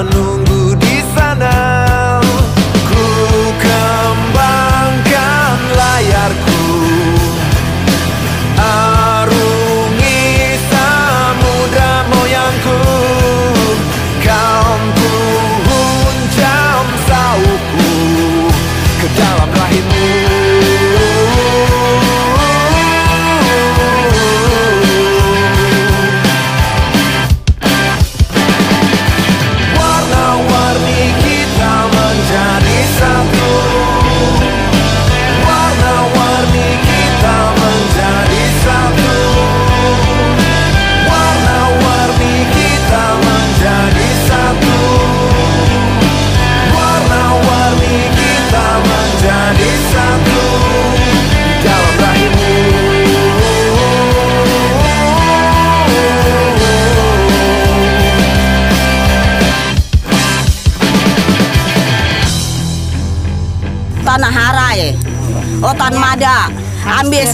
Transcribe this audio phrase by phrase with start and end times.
[0.00, 0.49] menunggu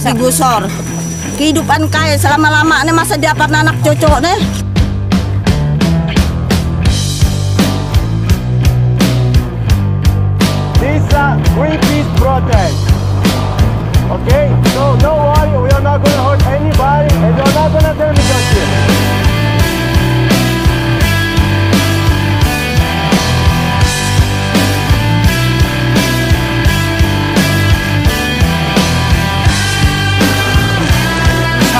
[0.06, 0.62] ambil digusor
[1.34, 4.38] kehidupan kaya selama-lama nih masa dapat anak cocok nih
[10.78, 12.78] Lisa Greenpeace protest.
[14.06, 14.46] Okay?
[14.70, 18.46] So no worry, we are not gonna hurt anybody and you're not gonna damage us
[18.54, 19.15] here.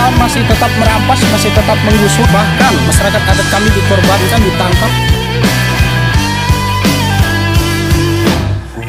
[0.06, 4.93] Masih tetap merampas, masih tetap menggusur, bahkan masyarakat adat kami dikorbankan, ditangkap.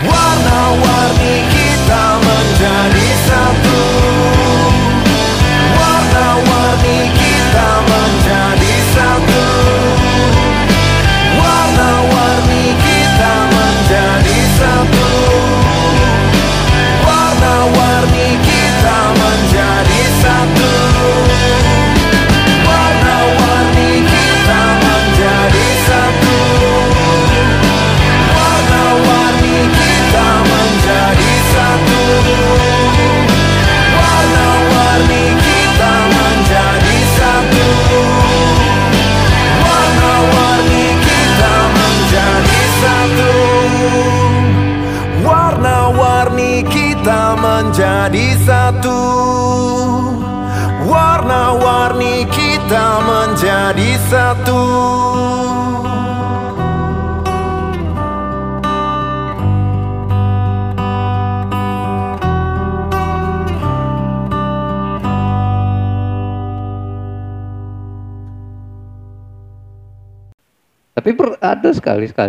[0.01, 3.86] Warna-warni kita menjadi satu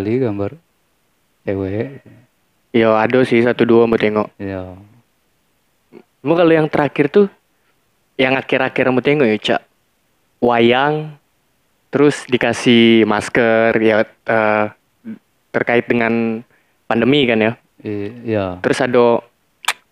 [0.09, 0.51] sekali-sekali gambar
[1.45, 1.89] cewek.
[2.73, 4.29] Yo ada sih satu dua mau tengok.
[4.41, 4.77] Ya.
[6.21, 7.27] Cuma kalau yang terakhir tuh
[8.19, 9.63] yang akhir-akhir mau tengok ya cak
[10.43, 11.15] wayang
[11.89, 14.65] terus dikasih masker ya eh,
[15.53, 16.45] terkait dengan
[16.89, 17.53] pandemi kan ya.
[17.85, 18.47] I- ya.
[18.65, 19.21] Terus ada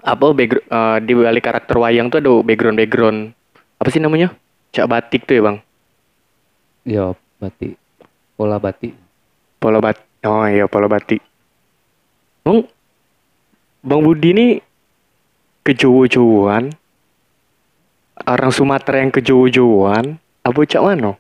[0.04, 3.18] apa eh, di balik karakter wayang tuh ada background background
[3.76, 4.32] apa sih namanya
[4.72, 5.58] cak batik tuh ya bang
[6.86, 7.74] Ya, batik.
[8.38, 8.94] Pola batik.
[9.58, 11.20] Polo bat oh iya polo batik
[12.42, 12.64] bang
[13.82, 14.46] bang Budi ini
[15.62, 16.70] kejowo-jowoan
[18.22, 21.12] orang Sumatera yang kejowo-jowoan apa cak mano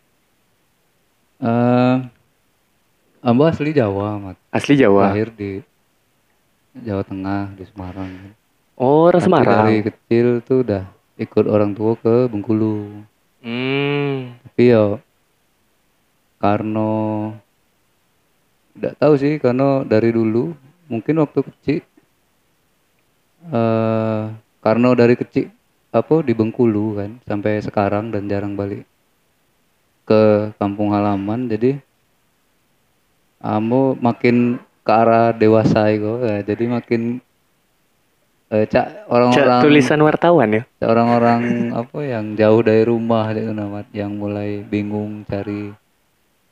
[1.36, 1.96] Eh,
[3.20, 4.40] ambo asli Jawa, Mat.
[4.48, 5.60] asli Jawa Lahir di
[6.72, 8.08] Jawa Tengah di Semarang.
[8.80, 10.88] oh orang Tapi Semarang Dari kecil tuh udah
[11.20, 12.88] ikut orang tua ke Bengkulu.
[13.44, 14.16] hmm
[14.48, 14.96] Tapi ya
[16.40, 16.88] karena
[18.76, 20.52] tidak tahu sih karena dari dulu
[20.86, 21.80] mungkin waktu kecil
[23.46, 24.22] eh
[24.66, 25.54] karena dari kecil
[25.94, 28.82] apa di Bengkulu kan sampai sekarang dan jarang balik
[30.02, 31.78] ke kampung halaman jadi
[33.38, 37.22] kamu makin ke arah dewasa itu ya, jadi makin
[38.50, 40.62] eh, cak Cak orang-orang tulisan wartawan ya?
[40.82, 45.70] orang-orang apa yang jauh dari rumah itu nama yang mulai bingung cari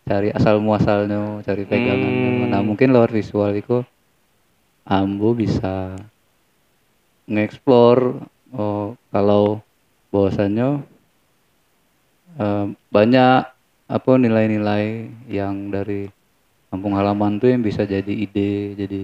[0.05, 2.51] cari asal muasalnya cari pegangannya Hmm.
[2.53, 3.81] nah mungkin lewat visual itu
[4.85, 5.97] ambo bisa
[7.25, 8.21] ngeksplor
[8.53, 9.65] oh kalau
[10.13, 10.85] bahwasannya
[12.37, 13.49] eh, banyak
[13.85, 16.09] apa nilai-nilai yang dari
[16.69, 19.03] kampung halaman tuh yang bisa jadi ide jadi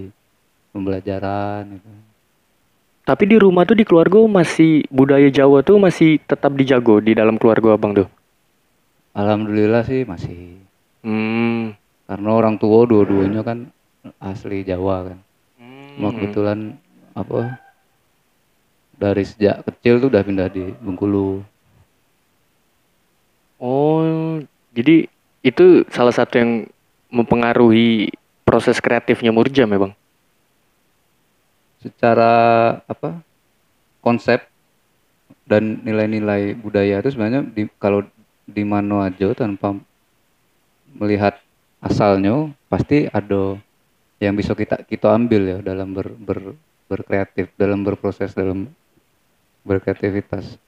[0.77, 1.91] pembelajaran gitu.
[3.09, 7.41] tapi di rumah tuh di keluarga masih budaya Jawa tuh masih tetap dijago di dalam
[7.41, 8.09] keluarga abang tuh
[9.17, 10.60] Alhamdulillah sih masih
[11.05, 11.77] hmm
[12.09, 13.59] karena orang tua dua-duanya kan
[14.21, 15.19] asli Jawa kan
[15.95, 16.17] cuma Hmm.
[16.17, 16.59] kebetulan
[17.13, 17.61] apa
[19.01, 21.43] dari sejak kecil tuh udah pindah di Bengkulu
[23.61, 24.41] Oh,
[24.73, 25.05] jadi
[25.45, 26.51] itu salah satu yang
[27.13, 28.09] mempengaruhi
[28.45, 29.93] proses kreatifnya Murjam ya bang?
[31.81, 32.33] secara
[32.85, 33.25] apa
[34.05, 34.45] konsep
[35.49, 38.05] dan nilai-nilai budaya itu sebenarnya di, kalau
[38.45, 39.75] di mana aja tanpa
[40.95, 41.39] melihat
[41.81, 43.57] asalnya pasti ada
[44.21, 46.59] yang bisa kita kita ambil ya dalam ber, ber-
[46.91, 48.69] berkreatif dalam berproses dalam
[49.63, 50.59] berkreativitas.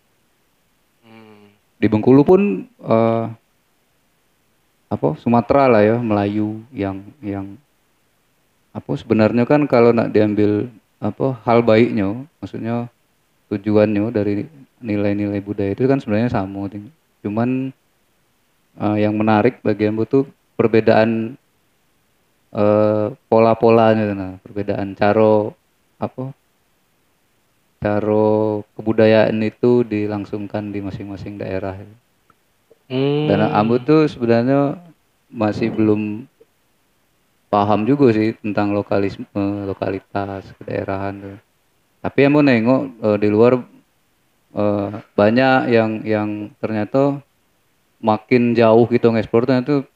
[1.83, 3.25] Di Bengkulu pun eh,
[4.93, 7.59] apa Sumatera lah ya Melayu yang yang
[8.71, 10.69] apa sebenarnya kan kalau nak diambil
[11.03, 12.87] apa hal baiknya maksudnya
[13.51, 14.47] tujuannya dari
[14.79, 16.71] nilai-nilai budaya itu kan sebenarnya sama
[17.21, 17.75] cuman
[18.79, 20.25] eh, yang menarik bagi Ambo tuh
[20.57, 21.37] perbedaan
[22.53, 25.51] eh, pola-polanya nah perbedaan cara
[25.99, 26.33] apa
[27.83, 31.75] cara kebudayaan itu dilangsungkan di masing-masing daerah
[32.93, 33.25] Hmm.
[33.25, 34.77] dan Ambo tuh sebenarnya
[35.33, 36.29] masih belum
[37.49, 41.37] paham juga sih tentang lokalisme, lokalitas, kedaerahan tuh.
[42.05, 43.53] Tapi Ambo nengok eh, di luar
[44.57, 46.29] eh, banyak yang yang
[46.61, 47.25] ternyata
[48.03, 49.87] makin jauh gitu ngekspor ternyata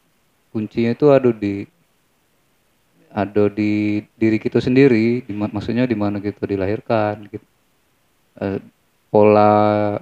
[0.55, 1.67] kuncinya itu ada di
[3.17, 7.47] ada di diri kita sendiri, di, ma- maksudnya di mana kita dilahirkan, gitu.
[8.37, 8.61] Eh,
[9.09, 9.97] pola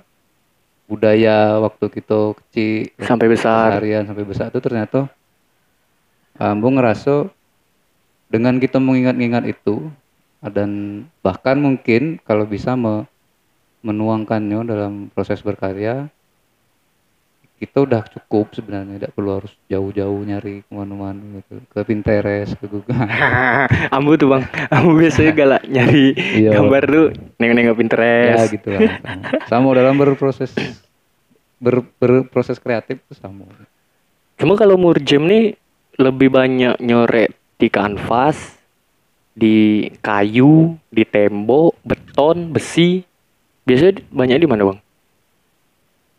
[0.90, 3.78] budaya waktu kita kecil Sampai besar.
[3.78, 5.08] harian sampai besar itu ternyata
[6.36, 7.30] Ambo ngerasa
[8.28, 9.88] dengan kita mengingat-ingat itu
[10.44, 13.06] dan bahkan mungkin kalau bisa me-
[13.86, 16.10] menuangkannya dalam proses berkarya
[17.54, 22.66] kita udah cukup sebenarnya tidak perlu harus jauh-jauh nyari ke mana-mana gitu ke Pinterest ke
[22.66, 22.98] Google
[23.94, 26.50] Ambu tuh bang, Ambu biasanya galak nyari Iya.
[26.54, 27.06] gambar tuh
[27.38, 28.46] nengok-nengok ya Pinterest.
[28.50, 29.22] gitu lah sama.
[29.48, 30.50] sama dalam berproses
[31.56, 33.46] ber- berproses kreatif itu sama
[34.34, 35.54] Cuma kalau Murjam nih
[35.94, 38.58] lebih banyak nyoret di kanvas,
[39.30, 43.06] di kayu, di tembok, beton, besi.
[43.62, 44.78] Biasanya banyak di mana bang?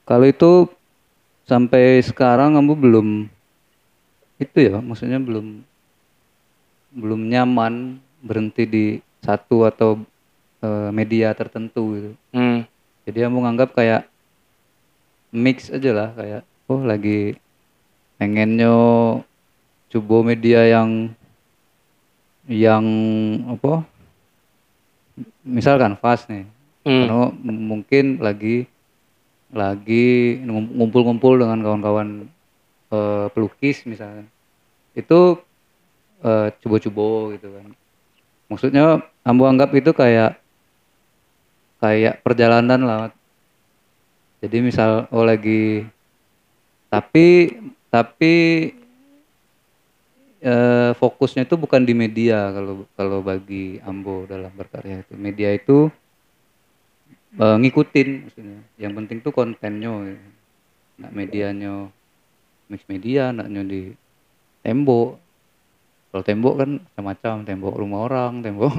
[0.08, 0.52] Kalau itu
[1.46, 3.08] sampai sekarang kamu belum
[4.42, 5.64] itu ya, maksudnya belum
[6.96, 8.86] belum nyaman berhenti di
[9.24, 10.02] satu atau
[10.60, 12.12] eh, media tertentu gitu.
[12.36, 12.68] Hmm.
[13.06, 14.10] Jadi kamu nganggap kayak
[15.36, 17.36] mix aja lah kayak oh lagi
[18.16, 18.72] pengennya
[19.92, 21.12] coba media yang
[22.48, 22.86] yang
[23.52, 23.84] apa
[25.44, 26.48] misal kanvas nih
[26.86, 27.10] Hmm.
[27.10, 28.70] karena mungkin lagi
[29.56, 32.28] lagi ngum- ngumpul-ngumpul dengan kawan-kawan
[32.92, 34.28] eh, pelukis misalnya.
[34.92, 35.40] Itu
[36.22, 37.68] eh, coba-coba gitu kan.
[38.52, 40.38] Maksudnya ambu anggap itu kayak
[41.80, 43.02] kayak perjalanan lah.
[44.44, 45.88] Jadi misal oh lagi
[46.92, 47.58] tapi
[47.90, 48.34] tapi
[50.46, 55.14] eh, fokusnya itu bukan di media kalau kalau bagi Ambo dalam berkarya itu.
[55.18, 55.90] Media itu
[57.40, 60.28] eh, ngikutin maksudnya yang penting tuh kontennya gitu.
[60.96, 61.74] nak medianya
[62.72, 63.92] mix media naknya di
[64.64, 65.20] tembok
[66.12, 68.72] kalau tembok kan macam-macam tembok rumah orang tembok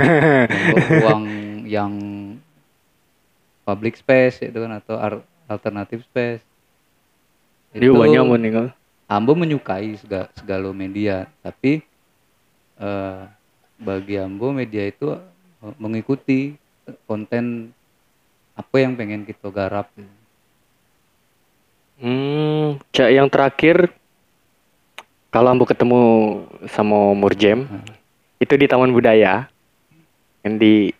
[0.50, 1.24] tembok ruang
[1.70, 1.92] yang
[3.62, 4.98] public space itu kan atau
[5.46, 6.42] alternative space.
[7.72, 8.74] Dia banyak mau nih
[9.08, 11.84] Ambo menyukai segala, segala media, tapi
[12.80, 13.20] eh,
[13.80, 16.56] bagi Ambo media itu eh, mengikuti
[17.08, 17.72] konten
[18.52, 19.88] apa yang pengen kita garap.
[22.02, 23.94] Hmm, cak yang terakhir
[25.32, 26.00] kalau ambo ketemu
[26.68, 27.64] sama Murjem
[28.42, 29.46] itu di Taman Budaya
[30.42, 30.90] yang di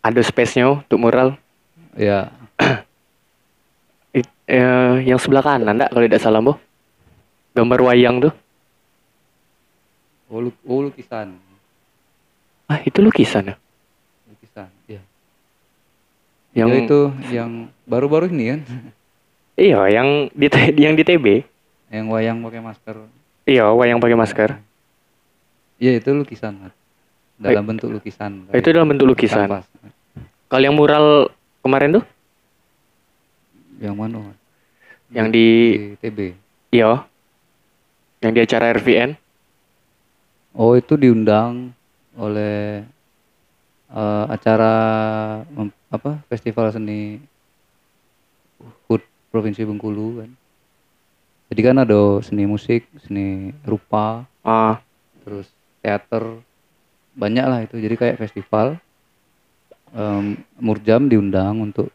[0.00, 1.36] ada space-nya untuk mural
[1.94, 2.26] Ya,
[4.18, 6.58] It- eh, yang sebelah kanan enggak kalau tidak salah Bo?
[7.54, 8.34] Gambar wayang tuh.
[10.26, 11.38] oh, oh, lukisan,
[12.66, 13.56] Ah, itu lukisan ya.
[16.54, 16.62] Ya.
[16.62, 17.00] Yang Ya, itu
[17.32, 17.50] yang
[17.84, 18.60] baru-baru ini kan,
[19.56, 20.46] Iya, yang di
[20.76, 21.26] yang di TB.
[21.88, 22.96] yang wayang pakai masker.
[23.44, 24.50] Iya, wayang pakai masker.
[25.76, 26.74] Iya itu lukisan, Mat.
[27.36, 28.46] dalam bentuk lukisan.
[28.50, 29.46] Itu dalam bentuk lukisan.
[29.46, 29.66] Kanvas.
[30.46, 31.28] Kalau yang mural
[31.60, 32.04] kemarin tuh
[33.76, 34.16] Yang mana?
[34.22, 34.36] Mat?
[35.10, 35.46] yang di
[35.92, 36.18] Di TB.
[36.72, 37.02] iya.
[38.18, 39.10] Yang di acara RVN.
[40.52, 41.74] Oh itu diundang
[42.14, 42.86] oleh
[43.94, 44.74] eh, acara
[45.88, 47.22] apa festival seni
[48.90, 50.30] HUT Provinsi Bengkulu kan.
[51.54, 54.84] Jadi kan ada seni musik, seni rupa, Ah,
[55.24, 55.48] terus
[55.80, 56.40] teater,
[57.16, 57.80] banyak lah itu.
[57.80, 58.76] Jadi kayak festival.
[59.94, 61.88] Em, Murjam diundang untuk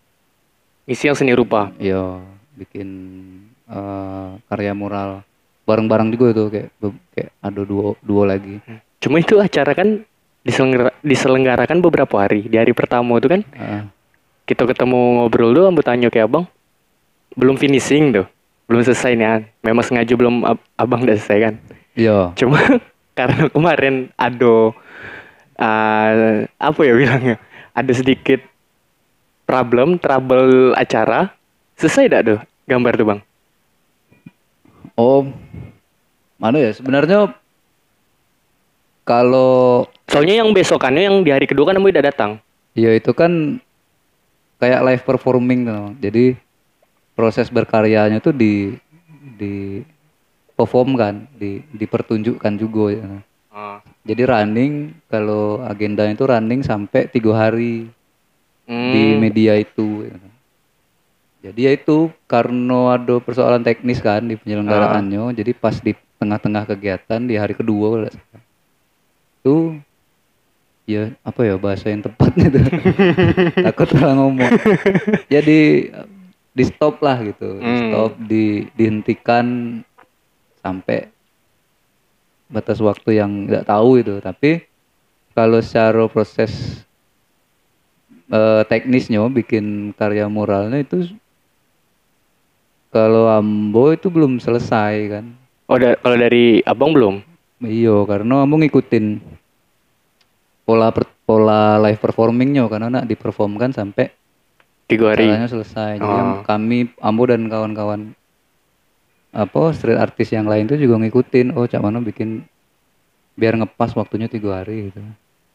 [0.87, 1.69] isi yang seni rupa.
[1.77, 2.17] ya
[2.55, 2.87] bikin
[3.69, 5.21] eh, karya mural
[5.69, 6.69] bareng-bareng juga itu kayak
[7.13, 8.57] kayak ada duo duo lagi.
[8.97, 10.01] Cuma itu acara kan
[10.41, 12.45] diselenggara- diselenggarakan beberapa hari.
[12.45, 13.83] Di hari pertama itu kan Heeh.
[14.45, 16.49] kita ketemu ngobrol tuh ambil tanya ke abang
[17.37, 18.25] belum finishing tuh
[18.65, 19.41] belum selesai nih An.
[19.61, 21.53] memang sengaja belum ab- abang udah selesai kan
[21.93, 22.33] Iya.
[22.33, 22.57] cuma
[23.17, 24.53] karena kemarin ada
[25.55, 26.13] uh,
[26.49, 27.35] apa ya bilangnya
[27.71, 28.41] ada sedikit
[29.45, 31.29] problem trouble acara
[31.75, 33.21] selesai tidak tuh gambar tuh bang
[34.93, 35.23] Oh,
[36.35, 36.75] mana ya?
[36.75, 37.31] Sebenarnya
[39.09, 42.31] kalau soalnya yang besokannya yang di hari kedua kan kamu tidak datang
[42.77, 43.57] ya itu kan
[44.59, 45.95] kayak live performing tuh.
[45.97, 46.35] Jadi
[47.15, 48.75] proses berkaryanya tuh di
[49.39, 49.81] di
[50.53, 53.07] perform kan, di dipertunjukkan juga ya.
[54.03, 54.73] Jadi running
[55.07, 57.87] kalau agenda itu running sampai tiga hari
[58.67, 60.05] di Hmm, media itu.
[60.05, 60.13] ya.
[61.49, 67.23] Jadi ya itu karena ada persoalan teknis kan di penyelenggaraannya, jadi pas di tengah-tengah kegiatan
[67.23, 68.11] di hari kedua kalau
[69.49, 69.81] itu
[70.85, 72.59] ya apa ya bahasa yang tepatnya itu
[73.65, 74.49] takut salah ngomong.
[75.25, 75.89] Jadi
[76.49, 77.81] di stop lah gitu, di Hmm.
[77.89, 79.45] stop, di dihentikan
[80.61, 81.09] sampai
[82.49, 84.17] batas waktu yang nggak tahu itu.
[84.21, 84.65] Tapi
[85.33, 86.81] kalau secara proses
[88.29, 91.09] eh, teknisnya bikin karya muralnya itu
[92.89, 95.25] kalau Ambo itu belum selesai kan.
[95.69, 97.21] oh da- kalau dari abang belum
[97.59, 99.19] Iya, karena Ambo ngikutin
[100.69, 104.13] pola per- pola live performingnya karena nak diperformkan sampai
[104.85, 105.97] tiga hari selesai.
[105.97, 106.45] Jadi Oh.
[106.45, 108.13] kami Ambo dan kawan-kawan
[109.33, 111.57] apa street artis yang lain itu juga ngikutin.
[111.57, 112.45] Oh, cak mana bikin
[113.33, 115.01] biar ngepas waktunya tiga hari gitu.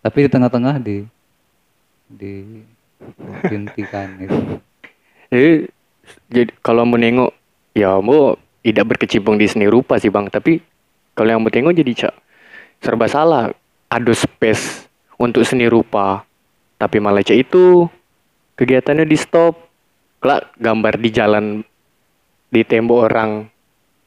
[0.02, 1.06] Tapi di tengah-tengah di
[2.10, 2.62] di
[3.46, 4.38] dihentikan gitu.
[5.30, 5.50] Jadi,
[6.26, 7.30] jadi kalau mau nengok,
[7.70, 8.34] ya mau
[8.66, 10.26] tidak berkecimpung di seni rupa sih bang.
[10.26, 10.58] Tapi
[11.14, 12.14] kalau yang mau tengok jadi cak
[12.82, 13.54] serba salah.
[13.94, 14.83] Ada space
[15.18, 16.26] untuk seni rupa,
[16.78, 17.86] tapi malah cak itu
[18.58, 19.56] kegiatannya di stop.
[20.24, 21.44] Kelak gambar di jalan
[22.48, 23.44] di tembok orang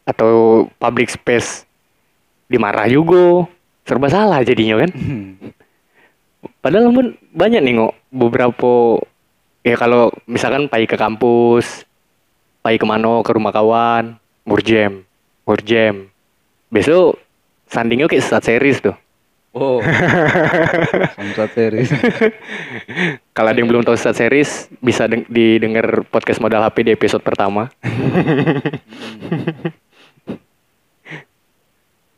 [0.02, 1.68] atau public space
[2.50, 3.46] dimarah juga.
[3.86, 4.92] Serba salah jadinya kan.
[6.60, 9.00] Padahal pun banyak nengok beberapa
[9.62, 11.86] ya kalau misalkan pai ke kampus,
[12.66, 15.06] pai ke mana ke rumah kawan, murjem,
[15.46, 16.10] murjem.
[16.74, 17.16] Besok
[17.70, 18.98] sandingnya kayak stat series tuh.
[19.56, 19.80] Oh.
[21.18, 21.90] Samsat series.
[23.36, 27.24] Kalau ada yang belum tahu stat series bisa deng- didengar podcast modal HP di episode
[27.24, 27.70] pertama.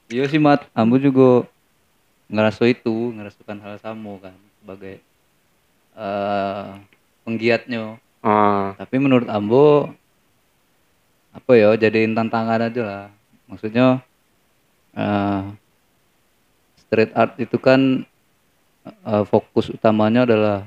[0.10, 1.46] Iya sih Mat, Ambo juga
[2.34, 4.98] ngerasa itu, ngerasakan hal sama kan sebagai
[5.94, 6.70] eh
[7.22, 8.02] penggiatnya.
[8.26, 9.94] Ah, Tapi menurut Ambo
[11.30, 13.06] apa ya jadiin tantangan aja lah.
[13.46, 14.02] Maksudnya
[14.98, 15.42] eh
[16.90, 18.02] street art itu kan
[18.90, 20.66] eh, fokus utamanya adalah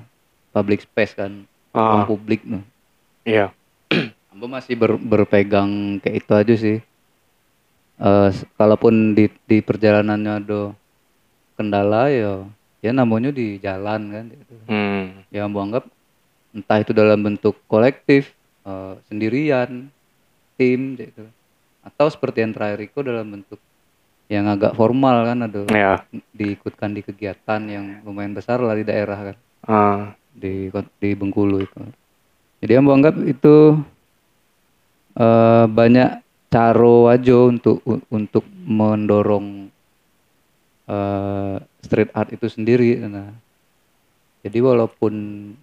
[0.54, 1.42] public space kan,
[1.74, 2.62] ruang ah, publik noh.
[3.26, 3.50] iya.
[4.32, 6.78] Ambo masih ber- berpegang kayak itu aja sih.
[8.02, 10.60] S- kalaupun di, di perjalanannya ada
[11.58, 12.42] kendala ya
[12.82, 14.54] ya namanya di jalan kan gitu.
[14.70, 15.22] Hmm.
[15.28, 15.84] Ya Ambo anggap
[16.52, 18.32] entah itu dalam bentuk kolektif
[18.64, 19.88] eh, sendirian
[20.56, 21.26] tim gitu
[21.82, 23.58] atau seperti yang terakhir itu dalam bentuk
[24.32, 26.00] yang agak formal kan ada Ya.
[26.32, 30.00] diikutkan di kegiatan yang lumayan besar lah di daerah kan Ah,
[30.32, 31.78] di di Bengkulu itu.
[32.64, 33.76] Jadi yang anggap itu
[35.14, 36.10] eh, banyak
[36.48, 39.68] caro aja untuk untuk mendorong
[40.88, 42.96] eh, street art itu sendiri.
[43.02, 43.30] Nah,
[44.42, 45.12] jadi walaupun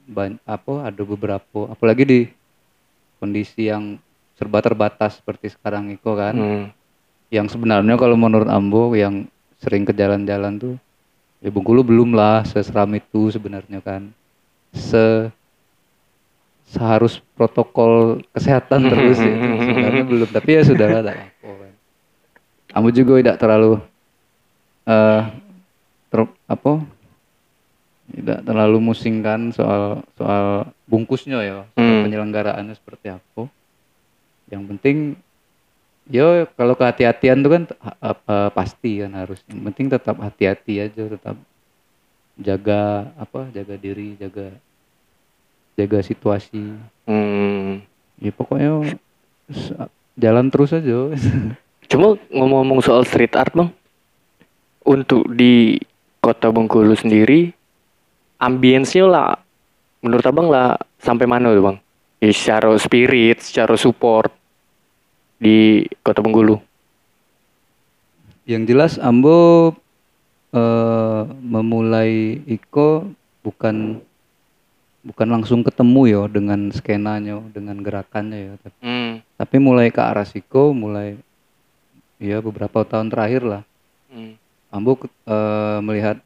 [0.08, 2.20] ban- apa ada beberapa, apalagi di
[3.20, 4.00] kondisi yang
[4.40, 6.66] serba terbatas seperti sekarang itu kan, hmm.
[7.30, 9.30] Yang sebenarnya kalau menurut Ambo yang
[9.62, 10.76] sering ke jalan-jalan tuh
[11.40, 14.10] ya Bengkulu belum lah seseram itu sebenarnya kan.
[14.70, 15.30] Se
[16.70, 21.30] seharus protokol kesehatan terus itu sebenarnya belum tapi ya sudah lah kan.
[22.70, 23.82] Ambo juga tidak terlalu
[24.86, 25.22] eh
[26.10, 26.74] ter- apa?
[28.10, 32.06] Tidak terlalu musing kan soal soal bungkusnya ya soal Hmm.
[32.10, 33.46] penyelenggaraannya seperti apa.
[34.50, 34.98] Yang penting
[36.10, 37.64] yo kalau kehati-hatian tuh kan
[38.02, 41.36] apa, pasti kan harus yang penting tetap hati-hati aja tetap
[42.40, 44.50] jaga apa jaga diri jaga
[45.78, 46.76] jaga situasi
[47.10, 47.82] Hmm.
[48.22, 48.94] ya pokoknya
[50.14, 51.10] jalan terus aja
[51.90, 53.74] Cuma ngomong-ngomong soal street art bang,
[54.86, 55.82] untuk di
[56.22, 57.50] kota Bengkulu sendiri,
[58.38, 59.34] ambience-nya lah,
[60.06, 61.78] menurut abang lah sampai mana tuh bang?
[62.22, 64.30] Ya, secara spirit, secara support
[65.40, 66.60] di kota Bengkulu.
[68.50, 69.72] yang jelas Ambo
[70.52, 73.06] eh, memulai Iko
[73.46, 74.02] bukan
[75.06, 79.14] bukan langsung ketemu ya dengan skenanya dengan gerakannya ya tapi, Hmm.
[79.38, 81.16] tapi mulai ke arah Siko mulai
[82.18, 83.62] ya beberapa tahun terakhir lah
[84.10, 84.34] Hmm.
[84.74, 86.18] Ambo eh, melihat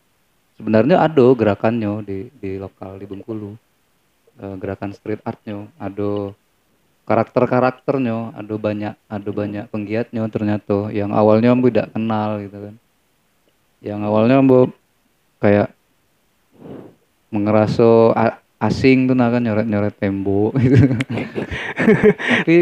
[0.56, 3.60] sebenarnya ada gerakannya di di lokal di Bengkulu
[4.34, 6.34] Eh, gerakan street artnya ada
[7.04, 10.90] karakter-karakternya ada banyak ada banyak penggiatnya ternyata.
[10.90, 12.76] Yang awalnya Ambo tidak kenal gitu kan.
[13.84, 14.60] Yang awalnya Ambo
[15.44, 15.76] kayak
[17.34, 20.78] mengerasa a- asing tuh nah kan nyoret-nyoret tembok gitu.
[22.32, 22.60] Tapi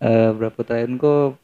[0.00, 1.38] eh, berapa tahun kok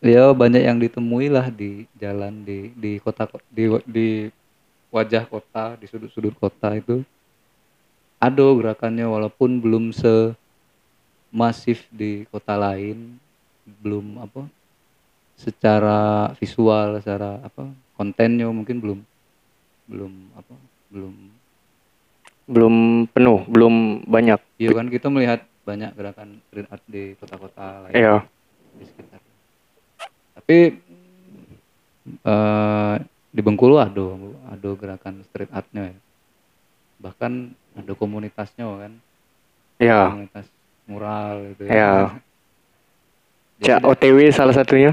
[0.00, 4.08] ya banyak yang ditemui lah di jalan di di kota di di
[4.88, 7.04] wajah kota di sudut-sudut kota itu
[8.20, 10.36] ada gerakannya walaupun belum se
[11.30, 13.16] masif di kota lain
[13.80, 14.44] belum apa
[15.34, 19.00] secara visual secara apa kontennya mungkin belum
[19.86, 20.54] belum apa
[20.88, 21.14] belum
[22.50, 24.42] Belum penuh, belum banyak.
[24.58, 28.16] iya kan kita melihat banyak gerakan street art di kota-kota lain Iya.
[28.74, 29.20] di sekitar.
[30.34, 30.58] Tapi
[32.26, 32.94] eh
[33.30, 34.02] di Bengkulu ada
[34.50, 35.98] ada gerakan street artnya ya.
[36.98, 37.32] Bahkan
[37.80, 38.92] ada komunitasnya kan,
[39.76, 40.12] Iya.
[40.12, 40.46] komunitas
[40.84, 41.92] mural gitu Iya.
[43.58, 44.92] Jadi Cak OTW salah satunya.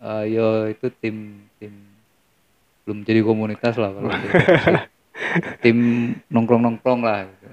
[0.00, 1.72] eh, yo itu tim tim
[2.82, 4.08] belum jadi komunitas lah kalau
[5.62, 5.76] tim
[6.26, 7.46] nongkrong nongkrong lah gitu.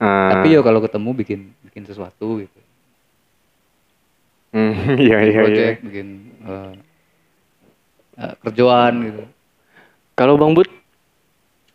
[0.00, 0.34] Ah.
[0.34, 2.58] Tapi yo kalau ketemu bikin bikin sesuatu gitu.
[4.50, 4.74] Hmm,
[5.06, 5.66] iya iya iya.
[5.78, 6.08] Bikin
[6.42, 6.72] eh,
[8.18, 9.22] eh, kerjaan gitu.
[10.18, 10.66] Kalau Bang Bud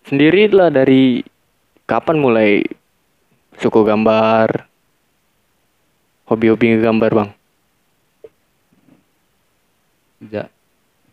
[0.03, 1.23] sendiri lah dari
[1.85, 2.65] kapan mulai
[3.61, 4.67] suka gambar?
[6.25, 7.29] Hobi-hobi gambar, Bang?
[10.25, 10.49] Ya,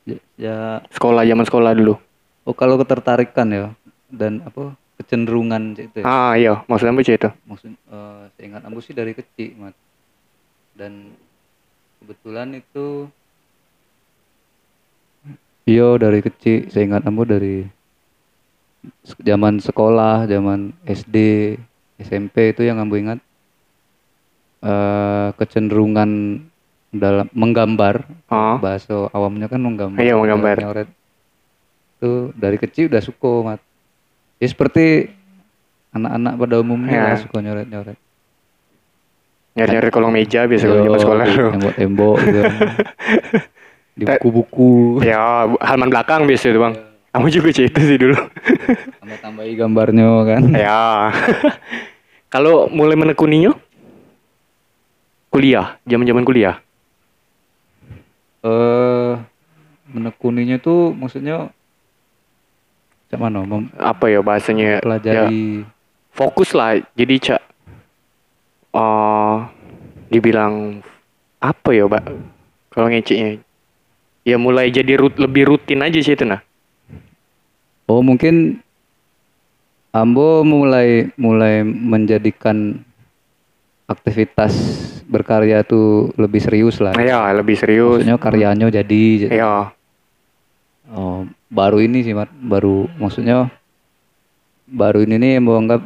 [0.08, 0.56] ya, ya
[0.88, 2.00] Sekolah zaman sekolah dulu.
[2.48, 3.66] Oh kalau ketertarikan ya
[4.08, 6.04] dan apa kecenderungan itu ya.
[6.08, 7.30] Ah, iya, maksudnya apa itu?
[7.44, 9.76] Maksud eh, seingat ambu sih dari kecil mat.
[10.72, 11.12] Dan
[12.00, 13.12] kebetulan itu
[15.62, 17.62] Iya dari kecil seingat ambu dari
[19.18, 21.16] zaman sekolah, zaman SD,
[21.96, 23.18] SMP itu yang ambu ingat
[24.60, 26.38] eh kecenderungan
[26.88, 28.56] dalam menggambar Ah.
[28.56, 30.56] bahasa awamnya kan menggambar Iya, menggambar.
[30.60, 30.88] nyoret
[31.96, 33.60] itu dari kecil udah suka mat
[34.36, 35.10] ya seperti
[35.90, 37.18] anak-anak pada umumnya Ya.
[37.18, 37.98] suka nyoret-nyoret
[39.52, 41.48] Nyari-nyari kolong meja biasa kalau zaman sekolah dulu.
[41.52, 42.40] tembok-tembok gitu
[43.98, 45.20] di buku-buku Ya,
[45.60, 46.74] halaman belakang biasa itu, Bang.
[47.12, 48.16] Kamu juga cerita sih dulu.
[48.96, 51.12] tambah tambahi gambarnya kan ya.
[52.32, 53.52] Kalau mulai menekuninya?
[55.28, 56.56] Kuliah, zaman-zaman kuliah.
[58.42, 59.12] eh
[59.92, 61.52] menekuninya tuh maksudnya
[63.06, 64.80] cak mana mem- Apa ya bahasanya?
[64.80, 65.62] Ya, pelajari
[66.10, 66.80] fokus lah.
[66.96, 67.40] Jadi, Cak
[68.72, 69.36] eh
[70.08, 70.80] dibilang
[71.40, 72.04] apa ya, Pak?
[72.72, 73.40] Kalau ngeceknya.
[74.24, 76.40] Ya mulai jadi rut, lebih rutin aja sih itu nah.
[77.98, 78.64] Oh mungkin
[79.92, 82.80] Ambo mulai mulai menjadikan
[83.84, 84.56] aktivitas
[85.04, 86.96] berkarya tuh lebih serius lah.
[86.96, 88.00] Ya, lebih serius.
[88.00, 89.28] Maksudnya karyanya jadi.
[89.28, 89.76] Ya.
[90.88, 92.32] Oh, baru ini sih, Mat.
[92.32, 93.52] Baru maksudnya
[94.64, 95.84] baru ini nih yang anggap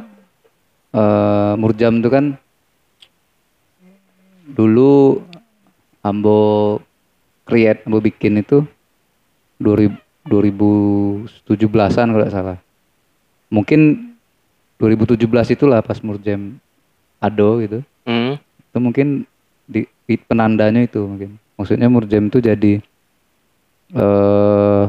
[0.95, 2.25] eh Murjam tuh kan
[4.47, 5.19] dulu
[5.99, 6.79] Ambo
[7.43, 8.63] create, Ambo bikin itu
[9.59, 12.57] 2000 2017-an kalau salah.
[13.47, 14.11] Mungkin
[14.77, 16.59] 2017 itulah pas Murjam
[17.17, 17.79] Ado gitu.
[18.05, 18.37] Hmm.
[18.37, 19.23] Itu mungkin
[19.65, 21.39] di, di penandanya itu mungkin.
[21.57, 22.73] Maksudnya Murjam itu jadi
[23.87, 24.83] eh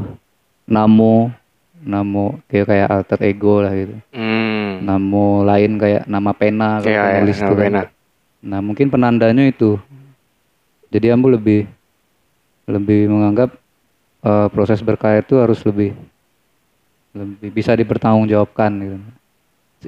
[0.68, 1.30] namo
[1.78, 3.94] namo kayak kayak alter ego lah gitu.
[4.12, 4.82] Hmm.
[4.82, 7.58] Namo lain kayak nama pena Iya, iya, penulis nama kan.
[7.62, 7.82] pena.
[8.38, 9.78] Nah, mungkin penandanya itu.
[10.88, 11.66] Jadi Ambo lebih
[12.68, 13.56] lebih menganggap
[14.24, 15.94] eh, proses berkarya itu harus lebih
[17.16, 18.96] lebih bisa dipertanggungjawabkan gitu.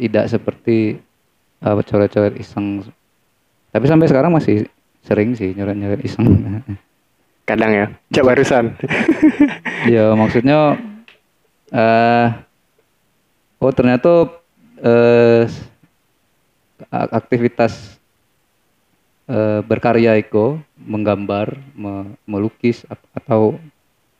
[0.01, 0.99] Tidak seperti
[1.63, 2.87] eh, coret-coret iseng.
[3.71, 4.67] Tapi sampai sekarang masih
[5.07, 6.27] sering sih nyoret-nyoret iseng.
[7.49, 7.87] Kadang ya.
[8.15, 8.65] Cak barusan.
[9.95, 10.79] ya maksudnya
[11.71, 12.29] eh
[13.63, 14.27] oh ternyata
[16.91, 17.99] a- aktivitas
[19.31, 23.57] eh, berkarya itu menggambar, me- melukis at- atau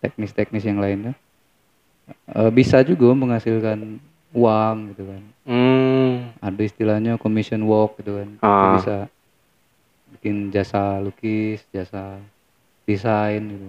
[0.01, 1.15] teknis-teknis yang lainnya
[2.35, 5.23] eh, bisa juga menghasilkan uang gitu kan.
[5.47, 6.13] Hmm.
[6.39, 8.29] Ada istilahnya commission work gitu kan.
[8.43, 8.79] Ah.
[8.79, 8.97] Bisa
[10.17, 12.19] bikin jasa lukis, jasa
[12.87, 13.69] desain gitu.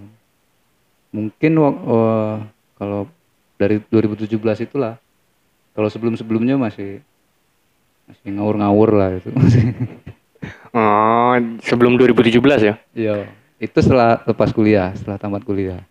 [1.12, 2.34] Mungkin eh,
[2.78, 3.00] kalau
[3.58, 4.98] dari 2017 itulah.
[5.72, 7.00] Kalau sebelum-sebelumnya masih
[8.04, 9.30] masih ngawur-ngawur lah itu.
[10.72, 11.36] Oh,
[11.68, 12.74] sebelum 2017 ya?
[12.96, 13.28] Iya.
[13.60, 15.84] Itu setelah lepas kuliah, setelah tamat kuliah.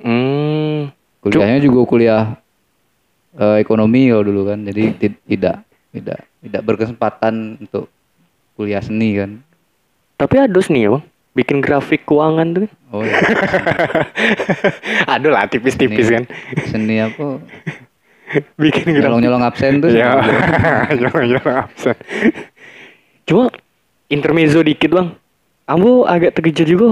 [0.00, 0.92] Hmm.
[1.24, 2.22] Kuliahnya juga kuliah
[3.36, 4.62] eh, ekonomi kalau dulu kan.
[4.62, 7.88] Jadi ti- tidak tidak tidak berkesempatan untuk
[8.54, 9.40] kuliah seni kan.
[10.16, 11.04] Tapi ada nih ya, Bang.
[11.36, 12.68] Bikin grafik keuangan tuh.
[12.96, 13.20] Oh iya.
[15.12, 16.24] Aduh lah, tipis-tipis kan.
[16.72, 17.36] Seni apa?
[18.60, 18.96] Bikin.
[18.96, 19.92] Nyolong-nyolong absen tuh.
[19.92, 20.16] Ya,
[20.96, 21.92] nyolong-nyolong absen.
[23.28, 23.52] Cuma
[24.08, 25.12] intermezzo dikit bang.
[25.68, 26.88] Ambo agak terkejut juga.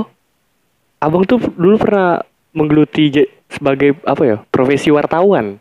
[1.01, 2.21] Abang tuh dulu pernah
[2.55, 5.59] menggeluti sebagai apa ya profesi wartawan.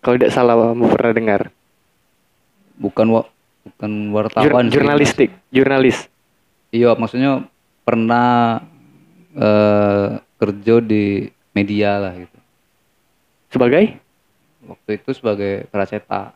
[0.00, 1.40] Kalau tidak salah Ambo pernah dengar.
[2.80, 3.22] Bukan wa,
[3.68, 4.72] bukan Jur- wartawan sih.
[4.72, 6.08] jurnalistik, jurnalis.
[6.72, 7.44] Iya, maksudnya
[7.84, 8.64] pernah
[9.30, 10.08] eh
[10.40, 12.38] kerja di media lah gitu.
[13.52, 14.00] Sebagai?
[14.64, 16.32] Waktu itu sebagai pracetak.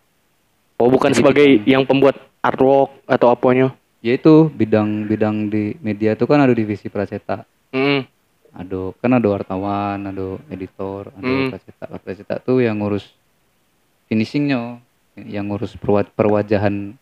[0.77, 3.72] Oh bukan Jadi sebagai bidang- yang pembuat artwork atau apanya?
[4.05, 7.48] Yaitu bidang-bidang di media itu kan ada divisi pracetak.
[7.72, 8.05] Hmm.
[8.55, 11.51] Ada kan ada wartawan, ada editor, ada Hmm.
[11.51, 11.88] pracetak.
[11.99, 13.11] Pracetak tuh yang ngurus
[14.07, 14.79] finishingnya,
[15.17, 16.95] yang ngurus perwa- perwajahan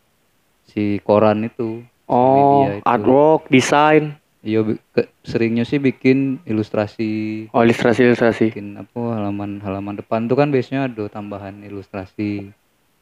[0.65, 1.85] si koran itu.
[2.05, 2.85] Oh, media itu.
[2.85, 4.75] artwork, desain, Iya,
[5.23, 8.51] seringnya sih bikin ilustrasi, oh ilustrasi-ilustrasi.
[8.51, 12.51] bikin apa halaman halaman depan tuh kan biasanya ada tambahan ilustrasi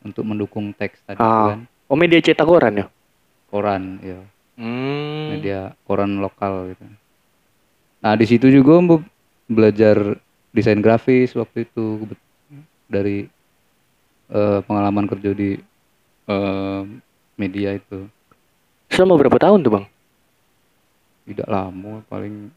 [0.01, 1.57] untuk mendukung teks tadi Ah.
[1.57, 2.87] kan Oh media cetak koran ya?
[3.49, 4.21] koran ya
[4.55, 5.33] Hmm.
[5.33, 6.85] media koran lokal gitu
[8.01, 9.03] nah di situ juga Mbok
[9.47, 10.17] belajar
[10.51, 12.09] desain grafis waktu itu
[12.89, 13.29] dari
[14.29, 15.57] eh, pengalaman kerja di
[16.27, 16.83] eh,
[17.37, 18.07] media itu
[18.91, 19.87] Selama berapa tahun tuh bang?
[21.23, 22.51] tidak lama paling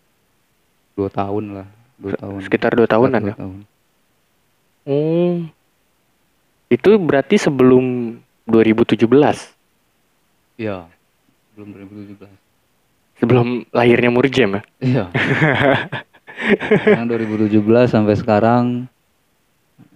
[0.97, 1.67] dua tahun lah
[2.01, 3.35] dua tahun Sekitar dua tahunan Dua ya?
[3.37, 3.57] tahun.
[4.83, 5.35] Hmm.
[6.67, 8.17] Itu berarti sebelum
[8.49, 9.05] 2017,
[10.57, 10.89] Iya,
[11.53, 12.42] belum 2017.
[13.23, 14.61] Sebelum lahirnya Murjem ya?
[14.83, 15.03] Iya.
[16.83, 17.55] Sekarang 2017
[17.87, 18.63] sampai sekarang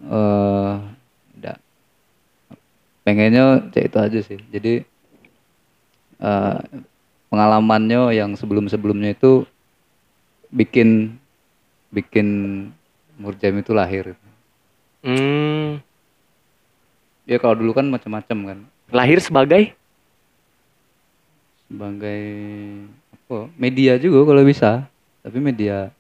[0.08, 0.74] eh
[1.36, 1.58] enggak.
[3.04, 4.40] Pengennya cek itu aja sih.
[4.48, 4.74] Jadi
[6.24, 6.58] eh
[7.28, 9.44] pengalamannya yang sebelum-sebelumnya itu
[10.48, 11.20] bikin
[11.92, 12.28] bikin
[13.20, 14.16] Murjam itu lahir.
[15.04, 15.84] Hmm.
[17.28, 18.60] Ya kalau dulu kan macam-macam kan.
[18.88, 19.76] Lahir sebagai?
[21.68, 22.24] sebagai
[23.28, 24.88] apa media juga kalau bisa
[25.20, 25.92] tapi media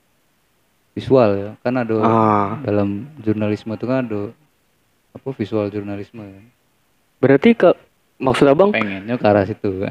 [0.91, 2.55] visual ya kan ada Ah.
[2.63, 4.31] dalam jurnalisme itu kan ada
[5.11, 6.41] apa visual jurnalisme ya.
[7.17, 7.73] Berarti ke
[8.17, 8.69] maksud abang?
[8.71, 9.81] pengennya ke arah situ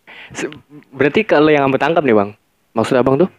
[0.96, 2.30] Berarti kalau yang abang tangkap nih bang,
[2.72, 3.30] maksud abang tuh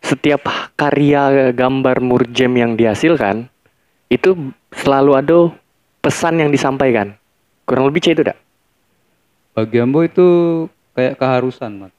[0.00, 3.50] setiap karya gambar Murjem yang dihasilkan
[4.06, 4.32] itu
[4.70, 5.38] selalu ada
[5.98, 7.12] pesan yang disampaikan.
[7.64, 8.38] Kurang lebih cah itu dak?
[9.50, 10.26] bagi Ambo itu
[10.94, 11.92] kayak keharusan mat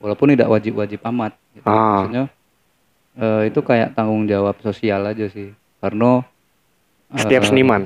[0.00, 1.64] walaupun tidak wajib-wajib amat gitu.
[1.68, 2.02] Ah.
[2.08, 2.24] maksudnya
[3.20, 6.24] eh, itu kayak tanggung jawab sosial aja sih karena
[7.10, 7.82] Setiap eh, seniman.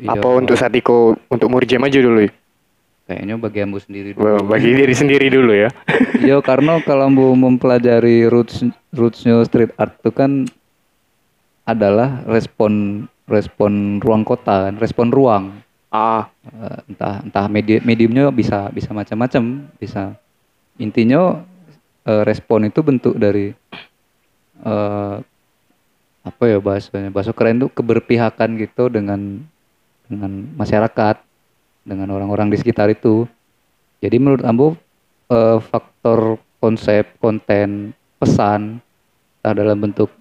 [0.00, 2.24] Iya, Apa untuk Satiko untuk Murjem aja dulu?
[2.26, 2.32] ya?
[3.10, 4.46] kayaknya bagi ambu sendiri dulu.
[4.46, 5.70] Bagi diri sendiri dulu ya.
[6.22, 8.62] Iya karena kalau ambu mempelajari roots
[8.94, 10.46] rootsnya street art itu kan
[11.66, 15.58] adalah respon respon ruang kota kan, respon ruang.
[15.90, 16.30] Ah,
[16.86, 20.14] entah entah medi- mediumnya bisa bisa macam-macam, bisa.
[20.78, 21.42] Intinya
[22.06, 23.50] eh, respon itu bentuk dari
[24.62, 25.16] eh
[26.20, 29.40] apa ya bahasanya bahasa keren tuh keberpihakan gitu dengan
[30.06, 31.16] dengan masyarakat
[31.82, 33.26] dengan orang-orang di sekitar itu.
[33.98, 34.78] Jadi menurut Ambo
[35.26, 38.78] eh, faktor konsep konten pesan
[39.40, 40.12] entah dalam bentuk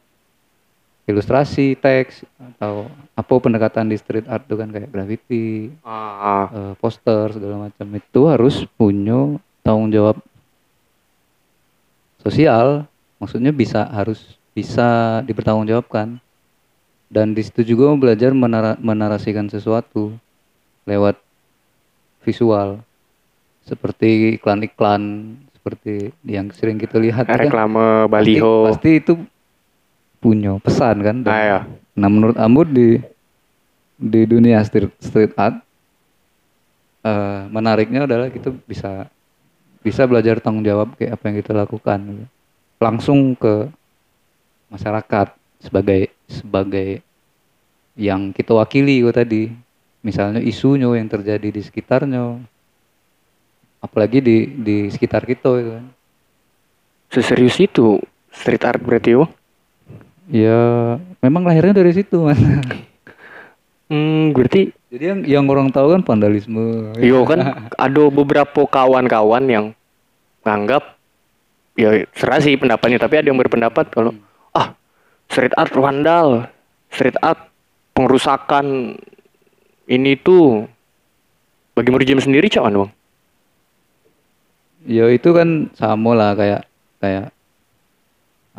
[1.10, 2.86] ilustrasi teks atau
[3.18, 7.88] apa pendekatan di street art itu kan kayak graffiti ah, eh, poster segala macam.
[7.98, 10.22] Itu harus punya tanggung jawab
[12.22, 12.86] sosial.
[13.18, 16.22] Maksudnya bisa harus bisa dipertanggungjawabkan.
[17.10, 20.14] Dan di situ juga belajar menara- menarasikan sesuatu
[20.86, 21.18] lewat
[22.22, 22.86] visual.
[23.66, 28.54] Seperti iklan-iklan seperti yang sering kita lihat kan reklame pasti- baliho.
[28.72, 29.14] pasti, itu
[30.20, 31.60] punya pesan kan Dan- Ah, ya.
[31.96, 33.00] Nah menurut Ambo di
[34.00, 35.60] di dunia street, street art
[37.04, 39.08] eh, menariknya adalah kita bisa
[39.80, 42.26] bisa belajar tanggung jawab kayak apa yang kita lakukan gitu.
[42.80, 43.68] langsung ke
[44.70, 45.28] masyarakat
[45.60, 47.04] sebagai sebagai
[48.00, 49.52] yang kita wakili itu tadi
[50.00, 52.40] misalnya isunya yang terjadi di sekitarnya
[53.80, 55.86] apalagi di di sekitar kita itu kan
[57.10, 57.98] Seserius itu
[58.30, 59.26] street art berarti yo.
[60.30, 60.62] Ya
[61.20, 62.38] memang lahirnya dari situ mas
[63.90, 66.94] Hmm, berarti Jadi yang yang orang tahu kan vandalisme.
[67.02, 69.66] Yo kan ada beberapa kawan-kawan yang
[70.46, 70.98] nganggap
[71.74, 74.14] ya serah sih pendapatnya tapi ada yang berpendapat kalau
[74.54, 74.78] ah
[75.30, 76.46] street art vandal,
[76.94, 77.50] street art
[77.98, 78.98] pengerusakan
[79.90, 80.70] ini tuh
[81.74, 82.92] bagi Murjim sendiri cuman bang.
[84.86, 86.66] Ya itu kan sama lah kayak
[87.02, 87.34] kayak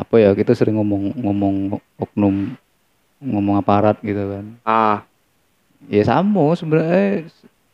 [0.01, 1.55] apa ya kita sering ngomong ngomong
[1.97, 2.57] oknum
[3.21, 4.45] ngomong aparat gitu kan.
[4.65, 5.05] Ah,
[5.87, 7.25] Ya sama sebenarnya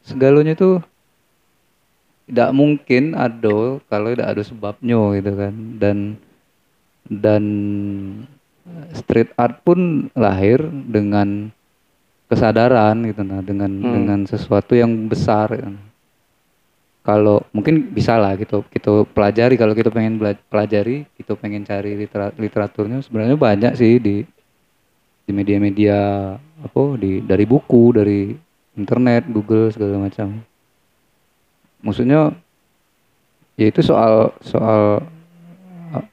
[0.03, 0.79] segalanya itu
[2.27, 5.99] tidak mungkin ada kalau tidak ada sebabnya gitu kan dan
[7.07, 7.45] dan
[8.95, 11.51] street art pun lahir dengan
[12.27, 13.95] kesadaran gitu nah dengan Hmm.
[13.95, 15.71] dengan sesuatu yang besar gitu.
[17.07, 20.19] Kalau mungkin bisa lah gitu kita pelajari kalau kita pengen
[20.51, 24.27] pelajari kita pengen cari litera- literaturnya sebenarnya banyak sih di
[25.23, 25.99] di media-media
[26.67, 28.35] apa di dari buku dari
[28.75, 30.43] internet Google segala macam
[31.79, 32.35] maksudnya
[33.55, 35.07] ya itu soal soal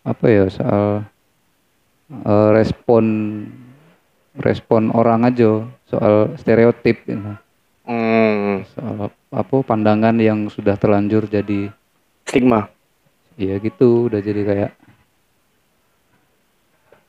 [0.06, 1.10] apa ya soal
[2.14, 3.06] eh, respon
[4.38, 7.18] respon orang aja soal stereotip gitu.
[7.88, 8.64] Hmm,
[9.34, 11.72] apa pandangan yang sudah terlanjur jadi
[12.28, 12.70] stigma.
[13.34, 14.72] ya gitu udah jadi kayak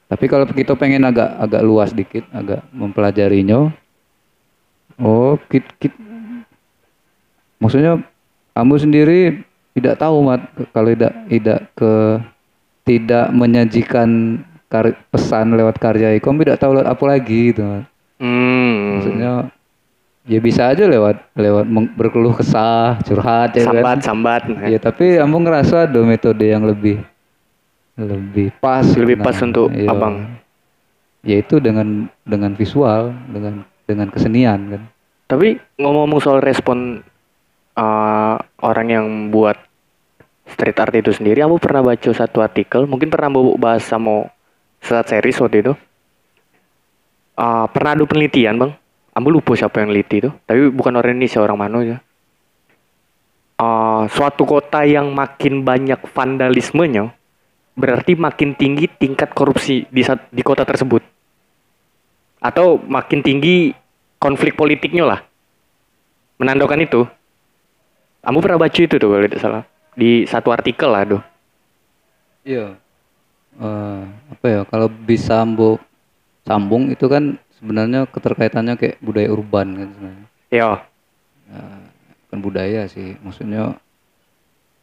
[0.09, 3.69] tapi kalau kita pengen agak agak luas dikit agak mempelajarinya
[5.01, 5.93] oh kit kit
[7.61, 8.01] maksudnya
[8.57, 9.21] kamu sendiri
[9.75, 11.93] tidak tahu mat kalau tidak tidak ke
[12.85, 17.85] tidak menyajikan kar- pesan lewat karya kamu tidak tahu lewat apa lagi gitu Mat.
[18.23, 19.33] Hmm, maksudnya
[20.25, 21.65] ya bisa aja lewat lewat
[21.97, 24.43] berkeluh kesah curhat ya kan sambat sambat.
[24.69, 27.01] Ya tapi kamu ngerasa ada metode yang lebih
[27.95, 29.93] lebih pas Lebih nah, pas untuk iya.
[29.93, 30.27] abang.
[31.25, 34.83] Yaitu dengan dengan visual, dengan dengan kesenian kan.
[35.25, 37.01] Tapi ngomong-ngomong soal respon
[37.81, 39.57] uh, orang yang buat
[40.45, 44.29] street art itu sendiri, aku pernah baca satu artikel, mungkin pernah mau bahas sama
[44.85, 45.73] saat series waktu itu.
[47.35, 48.73] Uh, pernah ada penelitian bang,
[49.14, 51.98] aku lupa siapa yang neliti itu, tapi bukan orang Indonesia orang mana ya.
[53.55, 57.14] Uh, suatu kota yang makin banyak vandalismenya,
[57.79, 60.03] berarti makin tinggi tingkat korupsi di
[60.35, 61.00] di kota tersebut,
[62.42, 63.70] atau makin tinggi
[64.18, 65.20] konflik politiknya lah
[66.42, 67.07] menandakan itu.
[68.24, 69.62] Kamu pernah baca itu tuh kalau tidak salah
[69.94, 71.22] di satu artikel lah tuh.
[72.42, 72.74] Iya.
[73.55, 74.03] Eh,
[74.35, 75.79] apa ya kalau bisa ambo
[76.42, 80.27] sambung itu kan sebenarnya keterkaitannya kayak budaya urban kan sebenarnya.
[80.53, 80.70] Ya,
[82.29, 83.81] Bukan budaya sih, maksudnya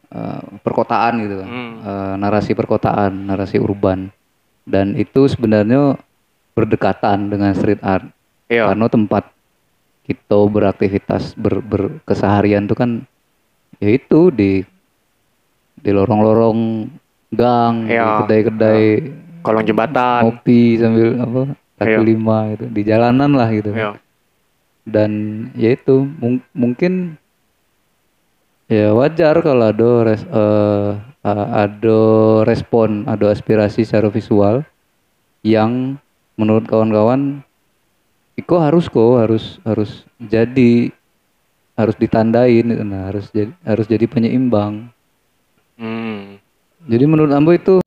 [0.09, 1.47] eh, perkotaan gitu kan.
[1.47, 1.73] Hmm.
[1.79, 4.09] Eh, narasi perkotaan, narasi urban.
[4.65, 5.93] Dan itu sebenarnya
[6.51, 8.09] berdekatan dengan street art.
[8.51, 9.31] ya, karena tempat
[10.03, 13.05] kita beraktivitas ber, berkeseharian itu kan
[13.79, 14.59] ya itu di
[15.77, 16.91] di lorong-lorong
[17.31, 18.27] gang di Iya.
[18.27, 18.83] kedai-kedai
[19.39, 20.19] kolong jembatan.
[20.27, 21.41] ngopi sambil apa
[21.81, 22.05] kaki Iya.
[22.05, 23.97] lima gitu di jalanan lah gitu Ya.
[24.85, 25.11] dan
[25.57, 27.17] ya itu mung- mungkin
[28.67, 30.89] ya wajar kalau ada res, eh,
[31.25, 31.99] eh, ada
[32.45, 34.61] respon ada aspirasi secara visual
[35.41, 35.97] yang
[36.37, 37.41] menurut kawan-kawan
[38.31, 40.93] Iko harus kok harus harus jadi
[41.73, 44.87] harus ditandain nah harus jadi harus jadi penyeimbang
[45.75, 46.37] Hmm.
[46.85, 47.81] jadi menurut Ambo itu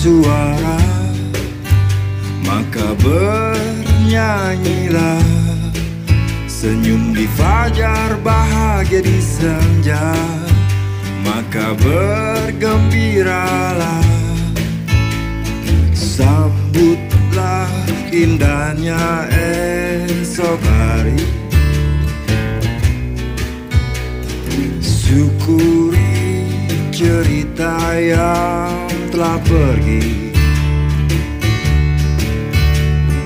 [0.00, 0.80] suara
[2.40, 5.20] Maka bernyanyilah.
[6.48, 10.16] Senyum di fajar bahagia di senja
[11.20, 14.08] Maka bergembiralah.
[15.92, 17.68] Sambutlah
[18.08, 21.20] indahnya esok hari.
[24.80, 26.48] Syukuri
[26.92, 30.30] cerita yang telah pergi.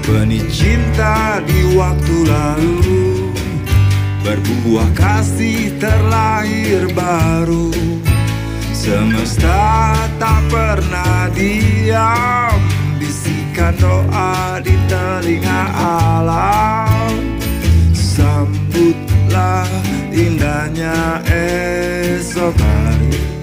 [0.05, 3.33] Benih cinta di waktu lalu
[4.21, 7.73] Berbuah kasih terlahir baru.
[8.73, 12.57] Semesta tak pernah diam
[13.01, 15.63] Bisikan doa di telinga
[16.21, 17.17] alam.
[17.97, 19.69] Sambutlah
[20.13, 23.34] indahnya esok hari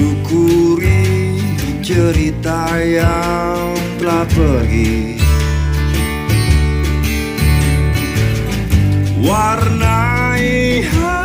[0.00, 1.36] Syukuri
[1.84, 5.20] cerita yang telah pergi.
[9.20, 11.19] Warnai hari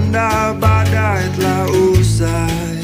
[0.00, 2.80] tanda badai telah usai.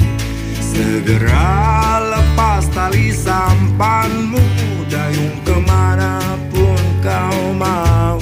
[0.60, 4.44] Segera lepas tali sampanmu
[4.92, 6.20] Dayung ke mana
[6.52, 8.20] pun kau mau.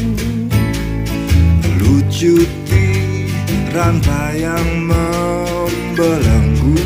[1.83, 3.26] Lucuti
[3.74, 6.78] rantai yang membelenggu.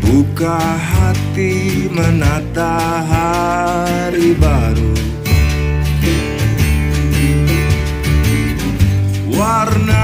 [0.00, 5.09] Buka hati menata hari baru
[9.40, 9.99] Warnai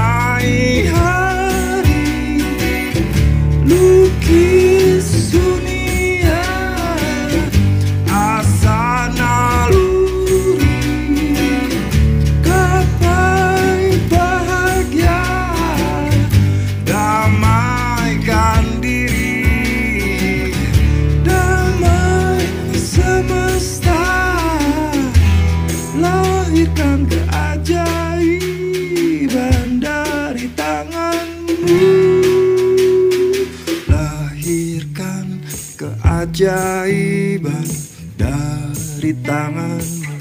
[36.37, 37.65] keajaiban
[38.13, 40.13] dari tanganmu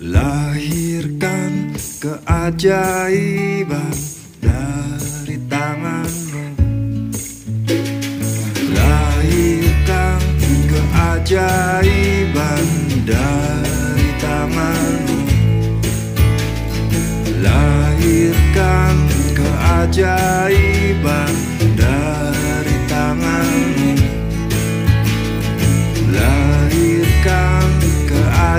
[0.00, 3.37] Lahirkan keajaiban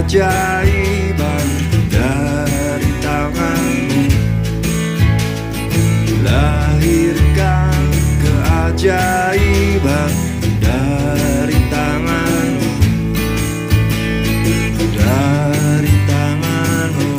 [0.09, 1.45] keajaiban
[1.85, 4.09] dari tanganmu.
[6.25, 7.83] Lahirkan
[8.17, 10.09] keajaiban
[10.57, 12.73] dari tanganmu.
[14.97, 17.09] Dari tanganmu.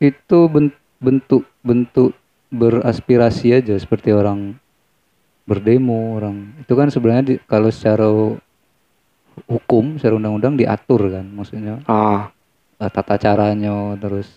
[0.00, 2.16] Itu ben- bentuk bentuk
[2.50, 4.58] beraspirasi aja seperti orang
[5.46, 8.06] berdemo orang itu kan sebenarnya di- kalau secara
[9.48, 12.30] hukum secara undang-undang diatur kan maksudnya Ah,
[12.78, 14.28] eh, tata caranya terus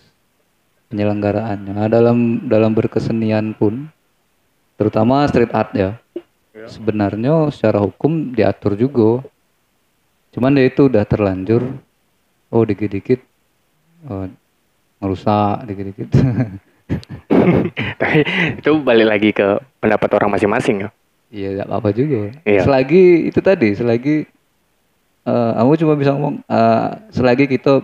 [0.88, 1.72] penyelenggaraannya.
[1.74, 3.90] Nah, dalam dalam berkesenian pun
[4.78, 5.90] terutama street art ya.
[6.70, 9.26] sebenarnya secara hukum diatur juga.
[10.32, 11.62] Cuman ya itu udah terlanjur
[12.48, 13.20] oh dikit-dikit
[14.08, 14.26] oh,
[15.02, 16.08] ngerusak dikit-dikit
[18.00, 18.18] tapi
[18.58, 20.90] itu balik lagi ke pendapat orang masing-masing ya.
[21.34, 22.30] Iya, nggak apa-apa juga.
[22.46, 22.62] Iya.
[22.62, 24.16] Selagi itu tadi, selagi
[25.24, 27.80] eh aku cuma bisa ngomong, eh, selagi kita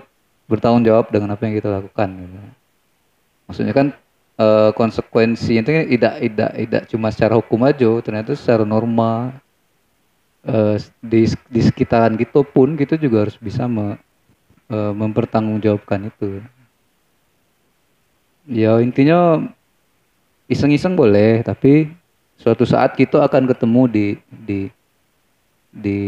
[0.46, 2.08] bertanggung jawab dengan apa yang kita lakukan.
[2.14, 2.36] Gitu.
[3.50, 3.86] Maksudnya kan
[4.38, 9.34] eh, konsekuensi itu tidak tidak tidak cuma secara hukum aja, ternyata secara norma
[10.46, 13.98] eh, di di sekitaran kita pun kita juga harus bisa me-
[14.70, 16.44] eh, mempertanggungjawabkan itu.
[18.50, 19.38] Ya intinya
[20.50, 21.86] iseng-iseng boleh, tapi
[22.34, 24.60] suatu saat kita akan ketemu di di
[25.70, 25.98] di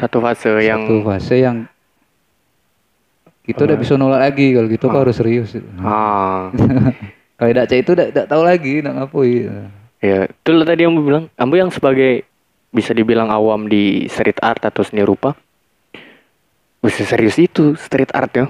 [0.00, 1.68] Satu fase yang satu fase yang
[3.44, 5.52] kita udah bisa nolak lagi kalau gitu kok harus serius.
[5.84, 6.48] ah,
[7.36, 9.68] kalau tidak itu tidak tahu lagi nak ngapain.
[10.00, 12.24] ya itu lah tadi yang bilang, ambu yang sebagai
[12.70, 15.36] bisa dibilang awam di street art atau seni rupa,
[16.80, 18.46] bisa serius itu street art ya.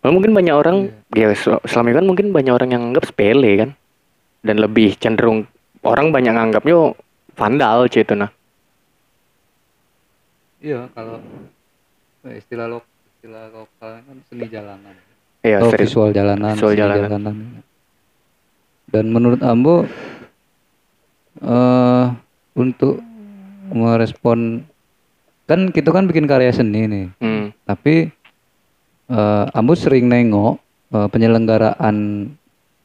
[0.00, 3.52] Well, mungkin banyak orang, ya sel- selama ini kan mungkin banyak orang yang anggap sepele
[3.60, 3.70] kan,
[4.40, 5.44] dan lebih cenderung
[5.84, 6.96] orang banyak nganggapnya
[7.36, 8.32] vandal gitu nah.
[10.60, 11.20] Iya kalau
[12.28, 12.84] eh, istilah lo
[13.16, 14.94] istilah lokal kan seni jalanan.
[15.40, 17.34] Iya, oh, street- visual jalanan, visual seni jalanan.
[18.88, 19.84] Dan menurut Ambo
[21.40, 22.06] eh
[22.56, 23.00] untuk
[23.70, 24.64] merespon
[25.44, 27.06] kan kita kan bikin karya seni nih.
[27.20, 27.52] Hmm.
[27.64, 28.12] Tapi
[29.10, 30.54] eh Ambo sering nengok
[30.90, 31.96] eh, penyelenggaraan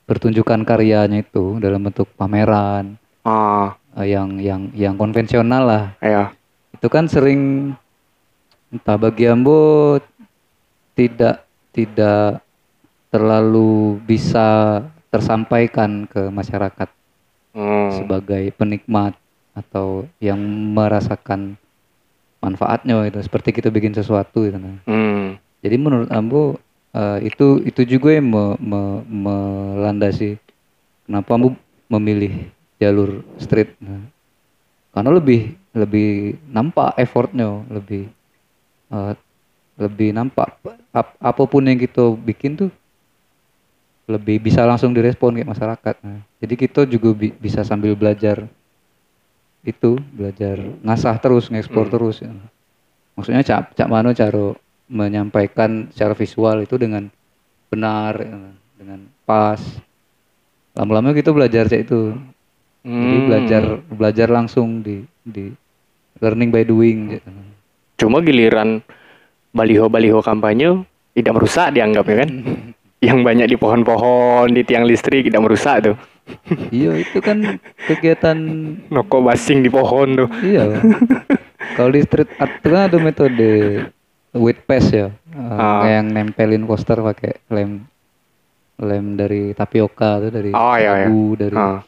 [0.06, 5.84] pertunjukan karyanya itu dalam bentuk pameran Ah, eh, yang yang yang konvensional lah.
[5.98, 6.30] ya.
[6.74, 7.74] Itu kan sering
[8.70, 9.98] entah bagi Ambo
[10.94, 12.42] tidak tidak
[13.10, 16.90] terlalu bisa tersampaikan ke masyarakat
[17.56, 17.88] Hmm.
[17.96, 19.16] sebagai penikmat
[19.56, 20.36] atau yang
[20.76, 21.56] merasakan
[22.38, 24.76] manfaatnya itu seperti kita bikin sesuatu itu nah.
[24.84, 25.40] Hmm.
[25.66, 26.62] Jadi menurut Ambo
[26.94, 30.38] eh, itu itu juga yang me- me- melandasi
[31.10, 31.58] kenapa Ambo
[31.90, 33.74] memilih jalur street.
[33.82, 34.06] Nah,
[34.94, 38.06] karena lebih lebih nampak effortnya, lebih
[38.94, 39.14] eh,
[39.82, 40.56] lebih nampak
[40.94, 42.72] ap- apa pun yang kita bikin tuh
[44.06, 45.96] lebih bisa langsung direspon kayak masyarakat.
[46.06, 48.46] Nah, jadi kita juga bi- bisa sambil belajar
[49.66, 52.30] itu belajar ngasah terus ngekspor terus ya.
[53.18, 54.54] maksudnya cak cak mano cara
[54.86, 57.10] menyampaikan secara visual itu dengan
[57.70, 58.38] benar ya,
[58.78, 59.58] dengan pas
[60.78, 62.14] lama-lama kita belajar cak itu
[62.86, 63.26] jadi Hmm.
[63.26, 65.50] belajar belajar langsung di di
[66.22, 67.30] learning by doing gitu.
[67.98, 68.86] Cuma giliran
[69.58, 70.86] baliho-baliho kampanye
[71.18, 72.30] tidak merusak dianggapnya kan.
[73.06, 75.98] yang banyak di pohon-pohon, di tiang listrik tidak merusak tuh.
[76.74, 77.58] iya itu kan
[77.90, 78.38] kegiatan
[78.94, 80.30] Noko basing di pohon tuh.
[80.46, 80.78] iya
[81.78, 83.52] kalau di street art itu kan ada metode
[84.36, 85.82] weight pass ya Ah.
[85.82, 87.84] kayak yang nempelin poster pakai lem
[88.78, 91.10] lem dari tapioka tuh dari Oh, iya, iya.
[91.38, 91.80] dari Ah,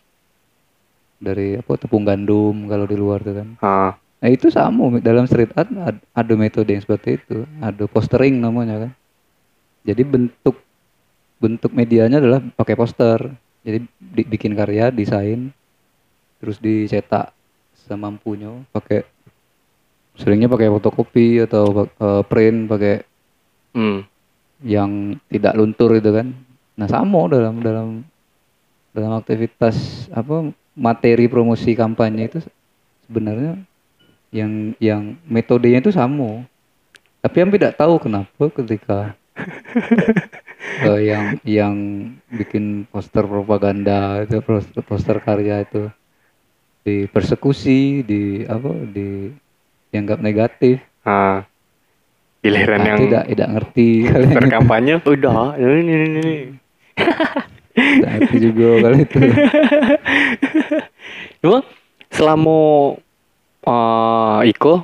[1.17, 3.91] dari apa tepung gandum kalau di luar tuh kan ah.
[4.17, 8.87] nah itu sama dalam street art ad- ada metode yang seperti itu ada postering namanya
[8.87, 8.91] kan
[9.83, 10.57] jadi bentuk
[11.37, 13.29] bentuk medianya adalah pakai poster
[13.61, 15.49] jadi di- bikin karya desain
[16.37, 17.33] terus dicetak
[17.79, 19.05] semampunya pakai
[20.17, 22.95] seringnya pakai fotokopi atau eh, print pakai
[23.77, 24.01] Hmm.
[24.65, 26.33] yang tidak luntur itu kan
[26.73, 28.01] nah sama dalam dalam
[28.89, 32.41] dalam aktivitas apa materi promosi kampanye itu
[33.05, 33.61] sebenarnya
[34.33, 36.41] yang yang metodenya itu sama
[37.21, 39.13] tapi yang tidak tahu kenapa ketika
[40.89, 41.75] eh, yang yang
[42.33, 45.85] bikin poster propaganda itu poster, poster karya itu
[46.81, 49.29] dipersekusi di apa di
[49.97, 50.77] dianggap negatif
[51.07, 51.47] Ah.
[52.43, 56.35] Giliran Nah, yang tidak tidak ngerti kalian berkampanye udah ini ini ini.
[58.03, 59.19] ngerti juga kali itu
[61.41, 61.63] Cuma
[62.11, 62.59] selama
[63.63, 64.83] eh, Iko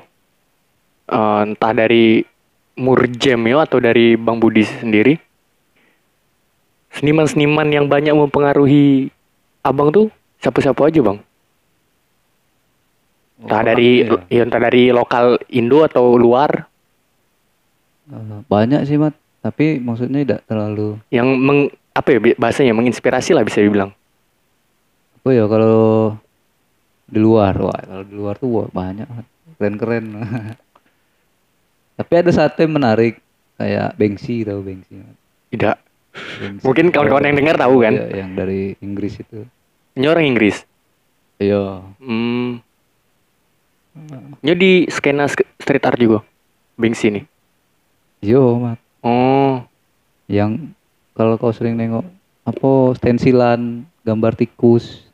[1.12, 2.24] eh, entah dari
[2.74, 5.14] Murjem ya atau dari Bang Budi sendiri
[6.94, 9.10] seniman-seniman yang banyak mempengaruhi
[9.66, 10.08] abang tuh
[10.40, 11.20] siapa-siapa aja bang?
[13.42, 14.18] Entah Oh, dari ya.
[14.30, 16.70] ya entah dari lokal Indo atau luar
[18.04, 23.48] Eh, banyak sih mat tapi maksudnya tidak terlalu yang meng, apa ya bahasanya menginspirasi lah
[23.48, 23.96] bisa dibilang.
[25.24, 26.16] Oh ya kalau
[27.08, 29.08] di luar, wah kalau di luar tuh wah, banyak
[29.56, 30.06] keren-keren.
[32.00, 33.24] Tapi ada satu yang menarik
[33.56, 35.00] kayak Bengsi tahu Bengsi.
[35.56, 35.78] Tidak.
[36.44, 36.64] Bengsi.
[36.68, 37.94] Mungkin kawan-kawan yang dengar tahu kan?
[37.96, 39.48] Iya, yang dari Inggris itu.
[39.96, 40.68] Ini orang Inggris.
[41.40, 41.88] Iya.
[42.04, 42.60] Hmm.
[44.42, 46.20] Ini di skena sk- street art juga.
[46.74, 47.26] Bengsi nih.
[48.20, 48.80] Yo, mat.
[49.00, 49.62] Oh.
[50.26, 50.74] Yang
[51.14, 52.08] kalau kau sering nengok
[52.44, 55.06] apa stensilan gambar tikus,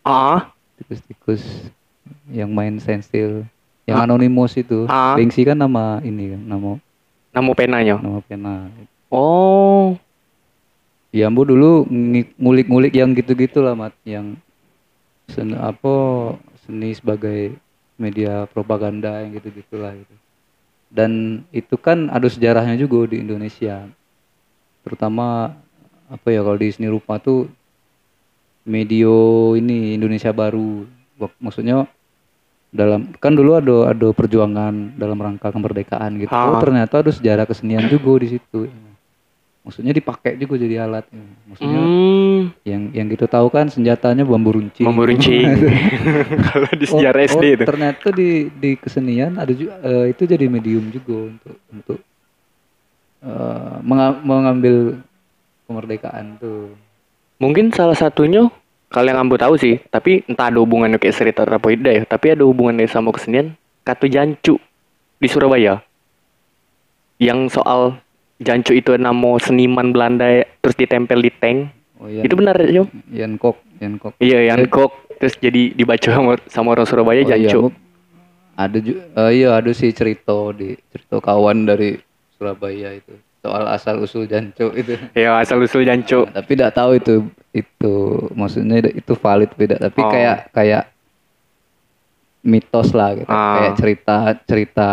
[0.00, 0.52] Ah.
[0.76, 1.42] tikus-tikus
[2.28, 3.42] yang main stensil,
[3.84, 4.84] yang anonymous itu.
[4.86, 5.16] Ah.
[5.16, 6.70] Bengsi kan nama ini kan, nama
[7.32, 7.96] Nama penanya.
[7.96, 8.68] nama pena.
[9.08, 9.96] Oh.
[11.10, 11.88] Ya ambo dulu
[12.36, 14.36] ngulik-ngulik yang gitu-gitu lah mat, yang
[15.26, 15.94] seni apa
[16.62, 17.56] seni sebagai
[17.96, 20.14] media propaganda yang gitu-gitulah gitu.
[20.92, 23.84] Dan itu kan ada sejarahnya juga di Indonesia.
[24.86, 25.50] Terutama
[26.06, 27.50] apa ya kalau di seni rupa tuh
[28.62, 30.86] medio ini Indonesia baru.
[31.42, 31.88] Maksudnya
[32.70, 36.30] dalam kan dulu ada ada perjuangan dalam rangka kemerdekaan gitu.
[36.30, 36.60] Oh Ah.
[36.60, 38.68] ternyata ada sejarah kesenian juga di situ.
[39.66, 41.10] Maksudnya dipakai juga jadi alat.
[41.50, 42.54] Maksudnya Hmm.
[42.62, 44.86] yang yang gitu tahu kan senjatanya bambu runcing.
[44.86, 45.42] Bambu runcing.
[46.54, 47.64] Kalau di Oh, sejarah oh, SD itu.
[47.66, 51.98] Ternyata di di kesenian ada juga eh, itu jadi medium juga untuk untuk
[53.22, 55.02] eh, menga- mengambil
[55.66, 56.70] kemerdekaan tuh.
[57.36, 58.46] Mungkin salah satunya
[58.86, 62.32] kalau yang ambo tahu sih, tapi entah ada hubungannya kayak cerita apa tidak ya, tapi
[62.32, 64.62] ada hubungannya sama kesenian Katu Jancu
[65.18, 65.82] di Surabaya.
[67.18, 67.98] Yang soal
[68.38, 71.72] Jancu itu nama seniman Belanda ya, terus ditempel di tank.
[71.96, 72.20] Oh iya.
[72.20, 72.84] Itu benar ya?
[73.10, 74.12] Yan Kok, Yan Kok.
[74.18, 77.60] Iya, yang kok terus jadi dibaca sama, sama orang Surabaya Oh iya, Jancu.
[77.62, 77.68] Bu.
[78.54, 81.96] ada juga iya ada sih cerita di cerita kawan dari
[82.32, 84.96] Surabaya itu soal asal usul jancu itu.
[85.14, 86.24] Ya asal usul Jancu.
[86.24, 87.14] Nah, tapi tidak tahu itu
[87.52, 87.92] itu
[88.32, 90.08] maksudnya itu valid beda tapi Oh.
[90.08, 90.88] kayak kayak
[92.42, 93.56] mitos lah gitu Ah.
[93.58, 94.88] kayak cerita cerita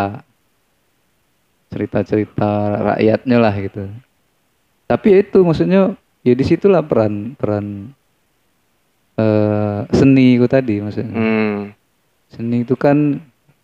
[1.73, 2.49] cerita cerita
[2.93, 3.89] rakyatnya lah gitu
[4.85, 7.91] tapi ya itu maksudnya ya di situlah peran peran
[9.13, 11.57] eh seni itu tadi maksudnya Hmm.
[12.29, 13.17] seni itu kan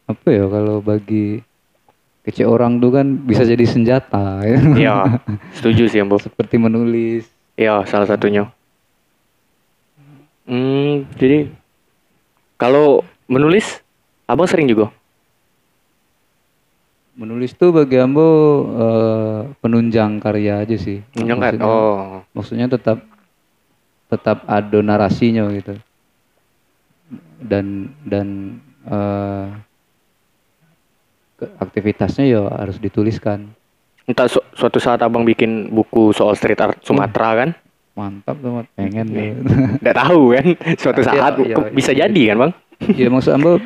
[0.05, 1.41] apa ya kalau bagi
[2.21, 4.57] kecil orang tuh kan bisa jadi senjata ya.
[4.77, 4.95] Iya,
[5.49, 6.17] setuju sih Ambo.
[6.17, 8.47] seperti menulis Iya, salah satunya.
[10.45, 11.49] Hmm, jadi
[12.55, 13.81] kalau menulis,
[14.25, 14.89] abang sering juga.
[17.19, 18.23] Menulis tuh bagi ambo
[18.71, 21.59] eh, penunjang karya aja sih Menyengat.
[21.59, 23.03] maksudnya, Oh, maksudnya tetap
[24.07, 25.75] tetap ada narasinya gitu
[27.41, 27.65] dan
[28.01, 28.27] dan
[28.83, 29.47] eh,
[31.35, 33.51] ke- aktivitasnya ya harus dituliskan
[34.05, 37.49] entah su- suatu saat abang bikin buku soal street art Sumatera kan?
[37.93, 39.35] mantap tuh pengen Nih.
[39.83, 39.91] ya.
[39.99, 40.45] Tahu kan?
[40.73, 41.75] Suatu Iya, saat iya, kok iya.
[41.75, 42.51] bisa jadi kan bang?
[42.95, 43.59] ya maksud ambo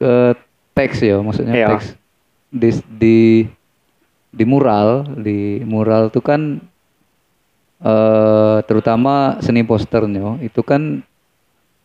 [0.00, 0.32] eh,
[0.74, 1.68] teks ya maksudnya Iya.
[1.72, 1.94] teks
[2.48, 3.18] di di
[4.28, 6.42] di mural di mural tuh kan
[7.78, 10.98] eh terutama seni posternya itu kan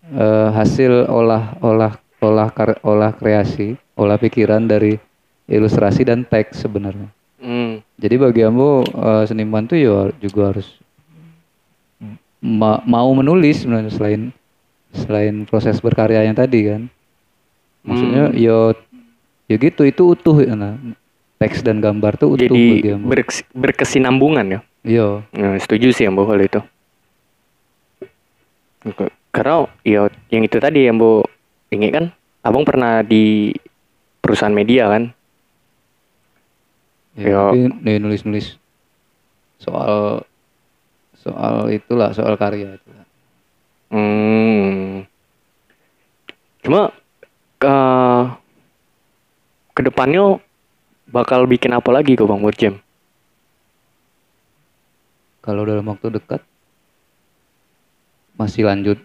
[0.10, 4.98] eh, hasil olah olah olah kar- olah kreasi olah pikiran dari
[5.46, 7.10] ilustrasi dan teks sebenarnya
[7.44, 7.84] Hmm.
[8.00, 10.80] jadi bagi ambo eh, seniman tuh ya juga harus
[12.40, 14.22] ma- mau menulis sebenarnya selain
[14.96, 16.82] selain proses berkarya yang tadi kan
[17.84, 18.40] maksudnya Hmm.
[18.40, 18.58] yo
[19.46, 20.76] ya gitu itu utuh ya nah.
[21.38, 24.60] teks dan gambar tuh utuh Jadi berkes- berkesinambungan ya?
[24.82, 26.60] yo Nah, setuju sih Ambo kalau itu.
[29.30, 31.24] Karena ya yang itu tadi Ambo
[31.68, 32.06] ingat kan,
[32.42, 33.52] abang pernah di
[34.20, 35.12] perusahaan media kan?
[37.14, 37.42] ya, Yo.
[37.50, 38.58] tapi nih nulis-nulis
[39.58, 40.24] soal
[41.16, 42.90] soal itulah soal karya itu
[43.94, 45.06] Hmm.
[46.60, 46.90] Cuma
[47.56, 47.76] ke
[49.74, 50.38] ke depannya
[51.06, 52.78] bakal bikin apa lagi kok Bang buat jam?
[55.40, 56.40] kalau dalam waktu dekat
[58.34, 58.96] masih lanjut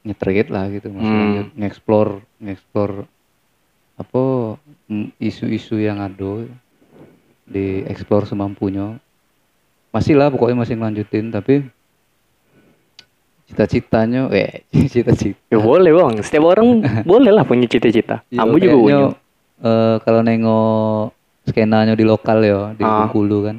[0.00, 1.20] ngetrit lah gitu masih Hmm.
[1.20, 2.08] lanjut ngeksplor
[2.40, 2.90] ngeksplor
[3.94, 4.22] apa
[5.18, 6.48] isu-isu yang ada
[7.44, 8.96] dieksplor semampunya
[9.92, 11.68] masih lah pokoknya masih ngelanjutin tapi
[13.44, 18.24] cita-citanya eh cita-cita Ya boleh bang, setiap orang boleh lah punya cita-cita.
[18.32, 18.98] Iya, Kamu juga punya.
[19.64, 23.02] Eh, kalau nengok skenanya di lokal ya di Ah.
[23.02, 23.56] Bengkulu kan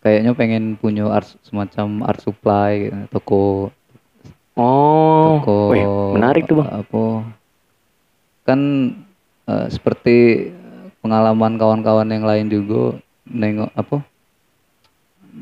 [0.00, 3.44] kayaknya pengen punya art semacam art supply gitu, toko
[4.56, 6.68] Oh, toko wih, menarik tuh bang.
[6.80, 7.04] apa
[8.42, 8.60] kan
[9.46, 10.16] eh, seperti
[11.00, 13.96] pengalaman kawan-kawan yang lain juga nengok apa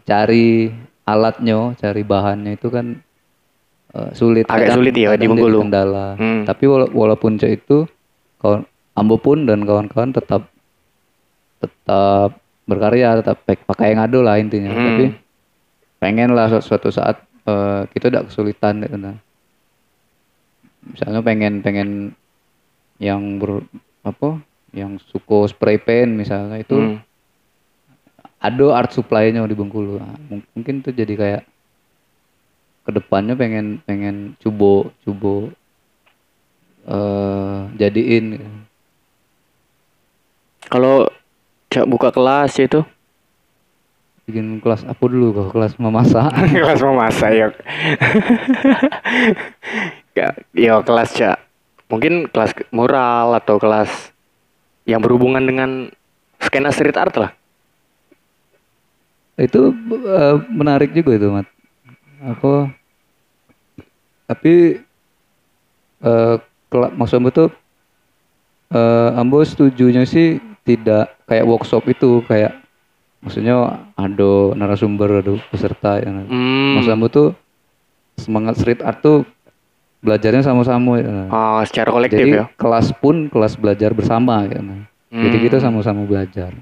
[0.05, 0.71] cari
[1.03, 3.01] alatnya cari bahannya itu kan
[3.91, 5.59] eh, sulit Agak sulit ya, di kadang Bengkulu.
[5.65, 6.45] kendala Hmm.
[6.45, 7.89] tapi wala- walaupun itu
[8.39, 8.63] kawan
[8.99, 10.51] Ambo pun dan kawan-kawan tetap
[11.59, 12.35] tetap
[12.65, 14.85] berkarya tetap pakai yang ngado lah intinya Hmm.
[14.85, 15.05] tapi
[15.99, 19.17] pengen lah su- suatu saat eh, kita tidak kesulitan gitu nah.
[20.85, 21.91] misalnya pengen pengen
[22.99, 23.65] yang ber
[24.03, 24.41] apa
[24.71, 26.99] yang suko spray paint misalnya itu Hmm.
[28.39, 31.43] ada art supply-nya di Bengkulu Nah, mung- mungkin tuh jadi kayak
[32.85, 35.51] ke depannya pengen pengen cubo cubo
[36.87, 38.47] eh jadiin gitu.
[40.69, 41.09] Kalau
[41.69, 42.81] Cak buka kelas itu
[44.29, 46.29] bikin kelas apa dulu kok kelas memasak
[46.65, 47.49] kelas memasak ya.
[50.13, 51.37] ya, ya kelas Cak.
[51.89, 54.13] Mungkin kelas mural atau kelas
[54.85, 55.89] yang berhubungan dengan
[56.41, 57.33] skena street art lah.
[59.39, 59.71] itu
[60.03, 61.47] eh, menarik juga itu mat
[62.19, 62.75] apa
[64.27, 64.83] tapi
[66.03, 67.49] eh kela- maksud Ambo tuh
[68.75, 72.61] eh Ambo setujunya sih tidak kayak workshop itu kayak
[73.25, 73.57] maksudnya
[73.97, 76.85] ada narasumber ada peserta yang Hmm.
[76.85, 77.33] Ambo tuh
[78.21, 79.25] semangat street art tuh
[79.99, 81.27] belajarnya sama-sama ya.
[81.27, 82.45] Oh, secara kolektif Jadi ya.
[82.55, 84.61] kelas pun kelas belajar bersama ya.
[85.09, 85.45] Jadi Hmm.
[85.49, 86.53] kita sama-sama belajar.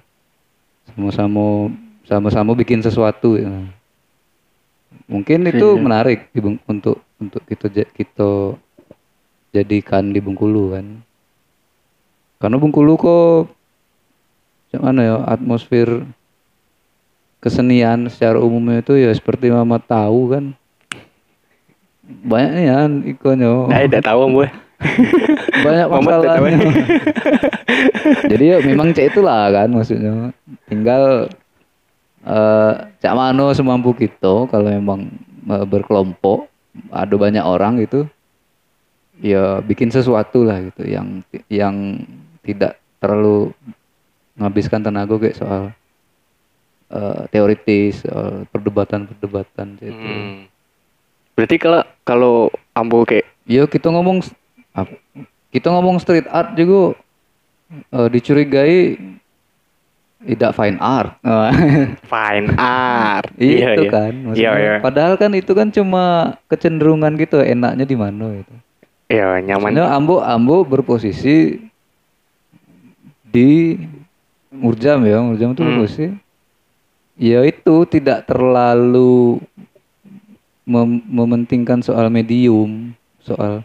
[0.94, 1.74] Sama-sama
[2.06, 3.50] sama-sama bikin sesuatu ya.
[5.06, 5.82] Mungkin itu Iya.
[5.82, 6.30] menarik
[6.64, 8.56] untuk untuk kita kita
[9.52, 10.86] jadikan di Bengkulu kan.
[12.36, 13.52] Karena Bengkulu kok
[14.76, 16.04] gimana ya atmosfer
[17.40, 20.44] kesenian secara umumnya itu ya seperti mama tahu kan
[22.06, 22.78] banyak nih ya
[23.16, 24.48] ikonnya Nah, tidak tahu gue.
[25.64, 26.68] banyak masalahnya.
[28.30, 30.30] Jadi ya memang cek itulah kan maksudnya.
[30.68, 31.32] Tinggal
[32.26, 35.08] eh cak mano semampu kita kalau memang
[35.50, 36.46] eh, berkelompok
[36.92, 38.04] ada banyak orang gitu
[39.22, 42.04] ya bikin sesuatu lah gitu yang yang
[42.44, 43.54] tidak terlalu
[44.36, 45.72] menghabiskan tenaga kayak soal
[46.92, 49.96] eh, teoritis soal perdebatan-perdebatan gitu.
[49.96, 50.46] Hmm.
[51.36, 52.36] Berarti kalau kalau
[52.72, 54.26] ambo kayak Ya kita ngomong
[55.54, 56.98] kita ngomong street art juga
[57.70, 58.98] eh, dicurigai
[60.26, 61.14] tidak fine art.
[62.12, 63.30] fine art.
[63.38, 63.86] itu iya.
[63.86, 64.12] kan.
[64.12, 64.52] Iya, maksudnya.
[64.58, 64.74] iya.
[64.82, 68.54] Padahal kan itu kan cuma kecenderungan gitu enaknya di mana itu.
[69.06, 69.70] Iya, nyaman.
[69.70, 71.62] Maksudnya Ambo Ambo berposisi
[73.30, 73.78] di
[74.56, 75.68] Murjam ya, Murjam itu Hmm.
[75.72, 76.06] berposisi
[77.16, 79.40] ya itu tidak terlalu
[80.68, 82.92] mem- mementingkan soal medium,
[83.24, 83.64] soal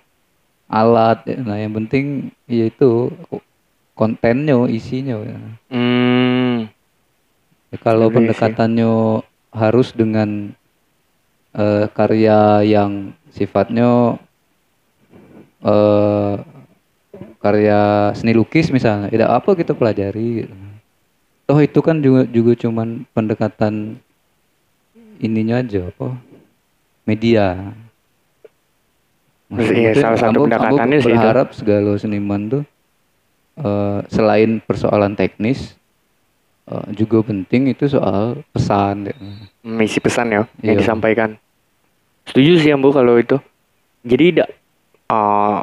[0.72, 1.20] alat.
[1.28, 1.38] ya.
[1.44, 3.12] Nah, yang penting yaitu
[3.92, 5.20] kontennya, isinya.
[5.20, 5.38] Ya.
[5.68, 6.72] Hmm.
[7.72, 8.16] Ya, kalau sih.
[8.20, 8.92] pendekatannya
[9.52, 10.56] harus dengan
[11.52, 14.16] eh, karya yang sifatnya
[15.62, 16.36] eh
[17.38, 20.46] karya seni lukis misalnya, tidak apa kita pelajari.
[20.46, 20.56] gitu.
[21.52, 24.00] Toh itu kan juga juga cuman pendekatan
[25.20, 26.16] ininya aja apa
[27.04, 27.76] media.
[29.52, 31.08] Iya, salah satu Ambo- Ambo pendekatannya sih itu.
[31.12, 32.64] berharap segala seniman tuh
[33.58, 35.76] eh, selain persoalan teknis
[36.66, 39.12] eh, juga penting itu soal pesan.
[39.12, 39.16] ya.
[39.62, 40.88] misi pesan ya yang Iya.
[40.88, 41.36] disampaikan.
[42.24, 43.36] Setuju sih Ambo kalau itu.
[44.02, 44.50] Jadi tidak
[45.12, 45.60] eh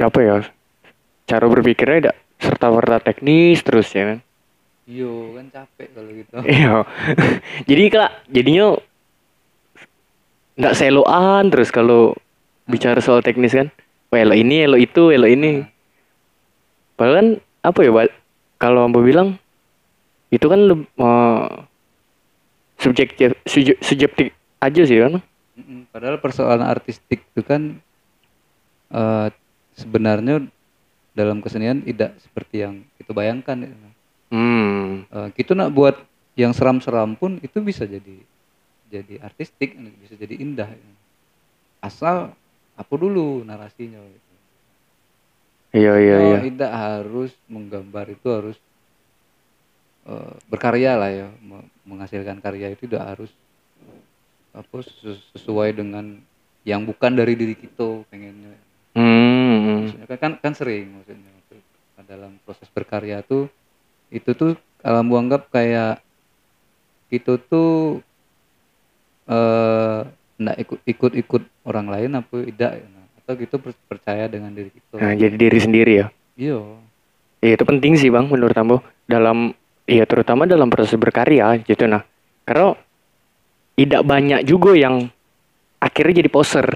[0.00, 0.40] apa ya?
[1.26, 4.18] Cara berpikirnya tidak serta merta teknis terus ya kan.
[4.90, 6.36] Iya kan capek kalau gitu.
[6.50, 6.74] Iya.
[7.70, 8.66] Jadi kak jadinya
[10.58, 12.18] nggak seloan terus kalau
[12.66, 13.70] bicara soal teknis kan.
[14.10, 15.62] Wah, elo ini, elo itu, elo ini.
[16.98, 17.28] Padahal kan
[17.62, 18.10] apa ya,
[18.58, 19.38] kalau Ambo bilang
[20.34, 21.46] itu kan eh,
[22.82, 25.22] subjektif suje- subjektif aja sih kan.
[25.94, 27.78] Padahal persoalan artistik itu kan
[28.90, 29.28] eh,
[29.78, 30.42] sebenarnya
[31.14, 33.70] dalam kesenian tidak seperti yang kita bayangkan.
[33.70, 33.89] ya.
[34.30, 35.04] Hmm.
[35.04, 35.98] Eh, kita nak buat
[36.34, 38.16] yang seram-seram pun itu bisa jadi
[38.86, 40.70] jadi artistik, bisa jadi indah.
[41.78, 42.34] Asal
[42.74, 43.98] apa dulu narasinya.
[43.98, 44.28] gitu.
[45.70, 46.38] Iya iya Oh, iya.
[46.42, 48.56] tidak harus menggambar itu harus
[50.02, 53.30] eh, berkarya lah ya me- menghasilkan karya itu tidak harus
[54.50, 56.18] apa sesu- sesuai dengan
[56.66, 58.50] yang bukan dari diri kita pengennya
[58.90, 59.86] Hmm.
[59.86, 61.68] maksudnya kan kan, sering maksudnya maksud-
[62.02, 63.46] dalam proses berkarya tuh
[64.10, 66.02] itu tuh kalau mau anggap kayak
[67.10, 68.02] itu tuh
[69.30, 69.98] eh
[70.40, 72.86] nggak ikut ikut ikut orang lain apa tidak ya.
[73.22, 76.06] atau gitu per- percaya dengan diri kita Nah, jadi diri sendiri ya.
[76.34, 76.58] iya.
[77.40, 78.84] Iya itu penting sih bang menurut Ambo.
[79.08, 79.52] Dalam
[79.88, 81.88] iya terutama dalam proses berkarya gitu.
[81.88, 82.04] Nah
[82.44, 82.76] karena
[83.78, 85.08] tidak banyak juga yang
[85.80, 86.66] akhirnya jadi poser.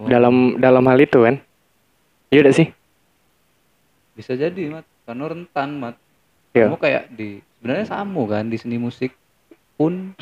[0.00, 1.36] Oh, dalam dalam hal itu kan?
[2.32, 2.66] Iya gak sih?
[4.16, 5.96] Bisa jadi mat karena rentan mat.
[6.50, 6.66] Iya.
[6.66, 9.14] kamu kayak di sebenarnya sama kan di seni musik
[9.78, 10.14] pun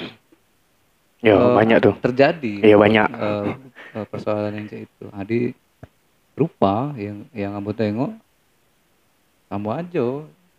[1.24, 1.94] ya eh, banyak tuh.
[2.04, 3.06] terjadi Iya, banyak.
[3.08, 5.04] eh, persoalan yang kayak itu.
[5.08, 5.40] Jadi
[6.36, 8.12] rupa yang yang kamu tengok
[9.48, 10.06] kamu aja.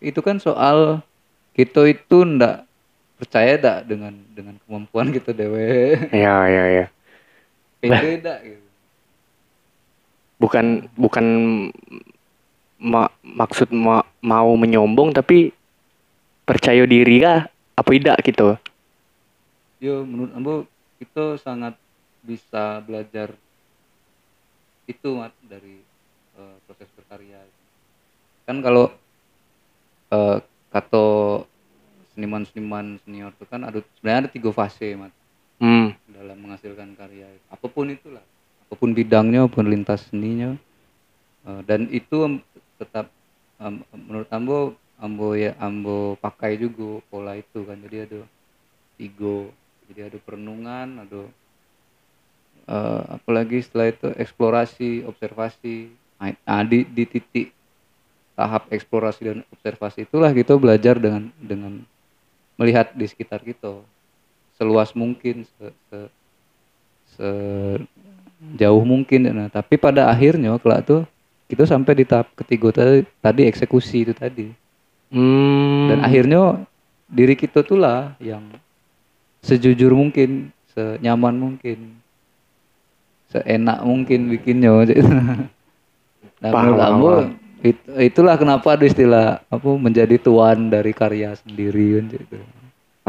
[0.02, 1.06] Itu kan soal
[1.54, 2.66] kita itu ndak
[3.20, 5.98] percaya dak dengan dengan kemampuan kita dewe.
[6.10, 6.86] Ya ya ya
[7.80, 8.68] pede dak gitu?
[10.40, 11.26] Bukan bukan
[12.80, 15.52] ma- maksud ma- mau menyombong tapi
[16.48, 18.56] percaya diri kah apa tidak gitu
[19.80, 20.54] Yo, menurut Ambo
[21.00, 21.80] kita sangat
[22.20, 23.32] bisa belajar
[24.92, 25.80] itu mat dari
[26.36, 27.40] eh, proses berkarya.
[28.44, 28.92] Kan kalau
[30.12, 31.06] eh, kata
[32.12, 35.14] seniman-seniman senior itu kan ada sebenarnya ada tiga fase mat
[35.64, 37.32] hmm dalam menghasilkan karya.
[37.48, 38.26] Apa pun itulah,
[38.68, 40.60] apa pun bidangnya, apa pun lintas seninya,
[41.48, 42.44] Eh, dan itu
[42.80, 43.12] tetap
[43.60, 44.58] em, menurut Ambo
[45.00, 47.76] Ambo ya Ambo pakai juga pola itu kan.
[47.80, 48.20] Jadi ada
[49.00, 49.48] tiga
[49.92, 51.22] jadi ada perenungan ada
[52.68, 55.92] eh, apalagi setelah itu eksplorasi observasi.
[56.20, 57.48] Nah, nah, di di titik
[58.40, 61.84] tahap eksplorasi dan observasi itulah kita belajar dengan dengan
[62.56, 63.84] melihat di sekitar kita.
[64.60, 66.12] Seluas mungkin se, se-
[67.16, 69.32] sejauh mungkin.
[69.32, 71.02] Nah tapi pada akhirnya kelak tuh
[71.50, 74.54] kita sampai di tahap ketiga tadi, tadi eksekusi itu tadi.
[75.10, 75.90] Hmm.
[75.90, 76.62] Dan akhirnya
[77.10, 78.46] diri kita tuh lah yang
[79.42, 81.98] sejujur mungkin senyaman mungkin
[83.30, 84.74] seenak mungkin bikinnya
[86.42, 87.30] nah menurut
[87.62, 92.38] it- itulah kenapa ada istilah apa menjadi tuan dari karya sendiri gitu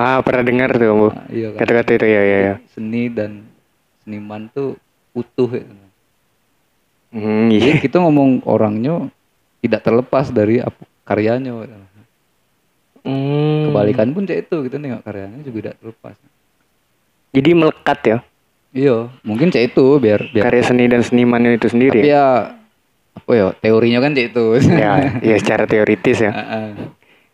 [0.00, 1.08] ah pernah dengar tuh Bu.
[1.12, 1.58] Nah, iya kan?
[1.60, 2.54] Kata-kata itu ya ya ya.
[2.72, 3.44] Seni dan
[4.00, 4.80] seniman tuh
[5.12, 5.64] utuh ya.
[7.14, 7.82] Hmm, Jadi iya.
[7.82, 9.10] kita ngomong orangnya
[9.60, 10.62] tidak terlepas dari
[11.04, 11.52] karyanya.
[13.00, 13.72] Hmm.
[13.72, 16.16] kebalikan pun kayak itu kita nengok karyanya juga tidak terlepas.
[17.32, 18.18] Jadi melekat ya?
[18.70, 18.96] Iya,
[19.26, 22.06] mungkin cek itu biar biar karya seni dan seniman itu tapi sendiri ya?
[22.06, 22.26] ya
[23.18, 24.44] apa ya teorinya kan cek itu.
[24.84, 26.30] ya ya secara teoritis ya.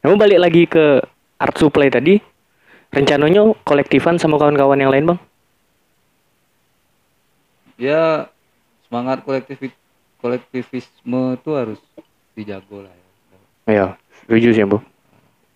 [0.01, 1.03] Kamu balik lagi ke
[1.37, 2.23] art supply tadi.
[2.95, 5.19] Rencananya kolektifan sama kawan-kawan yang lain bang?
[7.77, 8.31] Ya
[8.87, 9.59] semangat kolektif
[10.23, 11.81] kolektivisme itu harus
[12.39, 13.07] dijago lah ya.
[13.67, 13.87] ya
[14.23, 14.79] setuju sih bu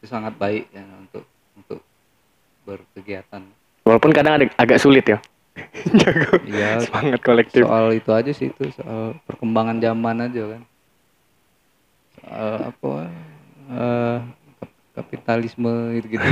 [0.01, 1.25] Itu sangat baik ya untuk
[1.55, 1.81] untuk
[2.67, 3.43] berkegiatan.
[3.87, 5.19] walaupun kadang ada agak sulit ya
[6.01, 10.63] jago Iya, semangat kolektif soal itu aja sih itu soal perkembangan zaman aja kan.
[12.21, 12.93] Soal apa
[14.61, 16.27] kap- kapitalisme gitu gitu.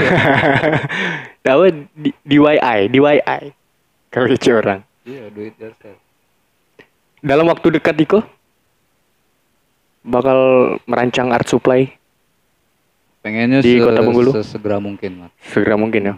[1.46, 3.42] tahu di DIY DIY
[4.09, 4.26] kalau
[4.59, 6.07] orang iya, do it yourself.
[7.21, 8.19] Dalam waktu dekat Iko
[10.03, 10.39] bakal
[10.85, 11.91] merancang art supply
[13.19, 14.31] Pengennya Di Kota Bengkulu?
[14.31, 15.33] sesegera mungkin, Mas.
[15.43, 16.14] segera mungkin ya.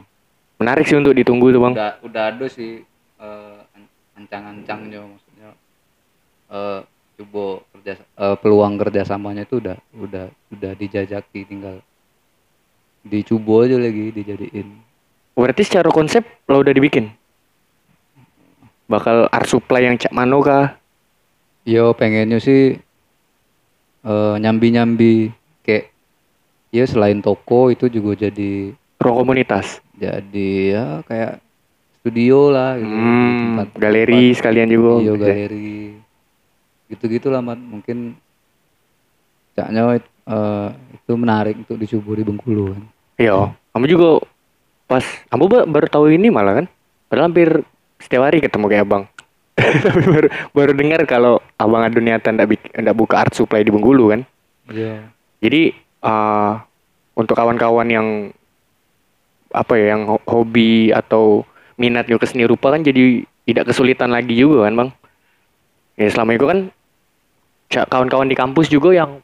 [0.61, 1.73] Menarik sih untuk ditunggu tuh bang.
[1.73, 2.85] Udah udah ada sih
[3.73, 3.89] an-
[4.21, 5.49] ancang-ancangnya maksudnya
[6.53, 6.81] eh
[7.17, 11.81] coba kerja eh, peluang kerjasamanya itu udah udah udah dijajaki tinggal
[13.01, 14.69] dicoba aja lagi dijadiin.
[15.33, 17.09] Berarti secara konsep lo udah dibikin?
[18.85, 20.77] Bakal art supply yang cak mano kah
[21.69, 22.77] Yo pengennya sih
[24.01, 25.29] eh nyambi-nyambi
[25.61, 25.93] kayak
[26.73, 29.85] ya selain toko itu juga jadi ruang komunitas.
[30.01, 31.37] jadi ya kayak
[32.01, 34.93] studio lah gitu di hmm, tempat- galeri tempat- sekalian juga.
[35.05, 35.25] Iya Bisa.
[35.29, 35.75] galeri.
[36.89, 37.61] Gitu gitulah Mat.
[37.61, 38.17] mungkin
[39.53, 42.83] caknya eh, itu menarik untuk dicoba di Bengkulu kan.
[43.21, 44.25] Iya kamu juga
[44.89, 46.67] pas kamu ba- baru tahu ini malah kan?
[47.13, 47.49] Padahal hampir
[48.01, 49.05] setiap hari ketemu kayak abang
[49.85, 54.11] tapi baru baru dengar kalau abang ada niatan ndak ndak buka art supply di Bengkulu
[54.11, 54.21] kan
[54.69, 55.09] iya
[55.41, 56.53] Jadi eh,
[57.15, 58.09] untuk kawan-kawan yang
[59.51, 61.43] apa ya yang ho- hobi atau
[61.75, 64.91] minatnya ke seni rupa kan jadi tidak kesulitan lagi juga kan bang.
[65.97, 66.59] Ya selama itu kan
[67.69, 69.19] kawan-kawan di kampus juga yang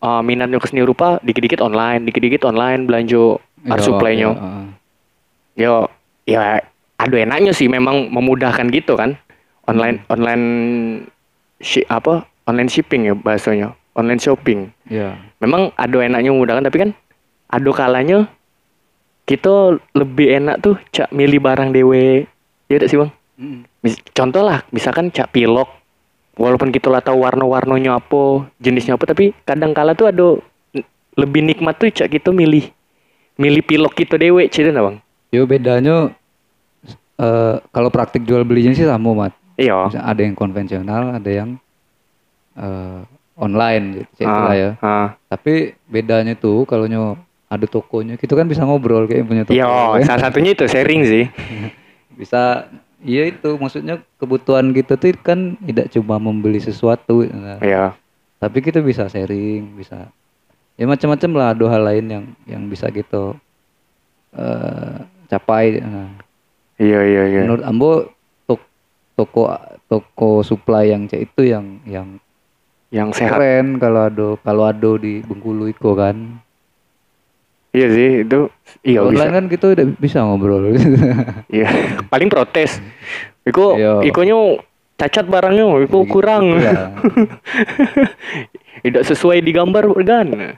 [0.00, 4.28] eh, minatnya ke seni rupa dikit-dikit online, dikit-dikit online belanja art Iya, supply-nya.
[4.28, 4.66] iya, heeh.
[5.54, 5.74] Yo
[6.26, 6.42] ya
[6.94, 9.14] ada enaknya sih memang memudahkan gitu kan
[9.64, 10.44] online online
[11.60, 13.72] shi- apa online shipping ya bahasanya.
[13.94, 14.74] Online shopping.
[14.90, 16.90] Iya memang ada enaknya memudahkan tapi kan
[17.52, 18.26] ada kalanya
[19.28, 22.24] kita lebih enak tuh cak milih barang dewe
[22.72, 23.10] ya tidak sih bang?
[23.36, 23.60] Mm.
[23.84, 25.68] Mis- contoh lah misalkan cak pilok.
[26.34, 30.34] Walaupun kita lah tahu warna-warnanya apa jenisnya apa tapi kadang kala tuh ada
[31.14, 32.74] lebih nikmat tuh cak kita milih
[33.38, 34.98] milih pilok kita dewe cerita bang?
[35.30, 36.10] Yo bedanya
[37.22, 39.32] eh kalau praktik jual belinya sih sama mat.
[39.54, 39.90] Iya.
[39.92, 41.56] Ada yang konvensional, ada yang
[42.54, 43.00] eh
[43.34, 44.70] online gitu Ah, lah ya.
[44.78, 45.08] ah.
[45.26, 49.54] Tapi bedanya tuh kalau nyo ada tokonya, kita kan bisa ngobrol kayak punya toko.
[49.54, 50.02] Iya, kan.
[50.08, 51.24] salah satunya itu sharing sih.
[52.18, 52.70] bisa
[53.02, 57.58] iya itu maksudnya kebutuhan kita tuh kan tidak cuma membeli sesuatu nah.
[57.58, 57.90] Iya.
[58.38, 60.08] tapi kita bisa sharing bisa
[60.78, 63.34] ya macam-macam lah ada hal lain yang yang bisa kita
[64.32, 64.94] eh
[65.26, 66.06] capai nah.
[66.74, 67.40] Iya, iya, iya.
[67.42, 67.90] menurut ambo
[69.14, 69.46] toko
[69.86, 72.18] toko supply yang cek itu yang yang
[72.90, 73.30] Yang sehat.
[73.34, 76.40] keren kalau ada kalau ada di Bengkulu itu kan
[77.74, 78.40] Iya sih, itu
[78.86, 79.18] iya Kalau bisa.
[79.18, 80.62] online kan kita udah bisa ngobrol
[81.50, 81.66] Iya.
[82.06, 82.78] Paling protes.
[83.42, 83.98] Iku Iya.
[84.06, 84.62] ikonya
[84.94, 86.54] cacat barangnya, iku Gitu kurang.
[86.54, 86.94] lah.
[88.86, 90.26] Tidak sesuai di gambar kan.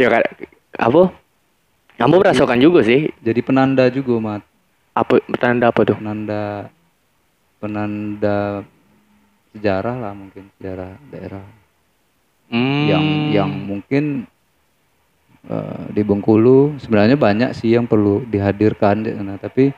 [0.00, 0.24] ya kan
[0.72, 1.12] apa?
[1.96, 3.12] Kamu merasakan juga sih.
[3.20, 4.42] jadi penanda juga mat
[4.96, 5.96] Apa tanda apa tuh?
[6.00, 6.72] penanda
[7.60, 8.64] penanda
[9.52, 11.44] sejarah lah mungkin sejarah daerah
[12.46, 12.86] Hmm.
[12.86, 14.22] yang yang mungkin
[15.50, 19.74] eh, di Bengkulu sebenarnya banyak sih yang perlu dihadirkan di sana tapi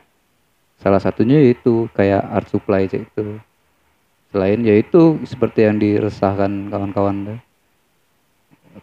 [0.77, 3.41] salah satunya itu kayak art supply cek itu
[4.29, 7.41] selain yaitu seperti yang diresahkan kawan-kawan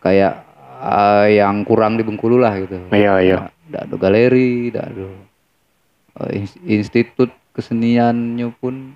[0.01, 0.41] kayak
[0.81, 3.38] eh, yang kurang di Bengkulu lah gitu Iya, iya.
[3.69, 5.05] tidak ada galeri tidak ada
[6.63, 8.95] institut keseniannya pun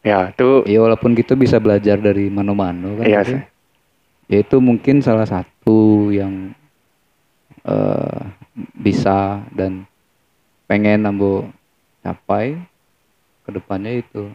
[0.00, 3.40] Ya, itu ya walaupun kita bisa belajar dari mano-mano kan Iya sih.
[4.26, 6.54] ya itu mungkin salah satu yang
[7.60, 8.20] eh
[8.72, 9.82] bisa dan
[10.64, 11.50] pengen nambo
[12.00, 12.54] capai
[13.42, 14.30] ke depannya itu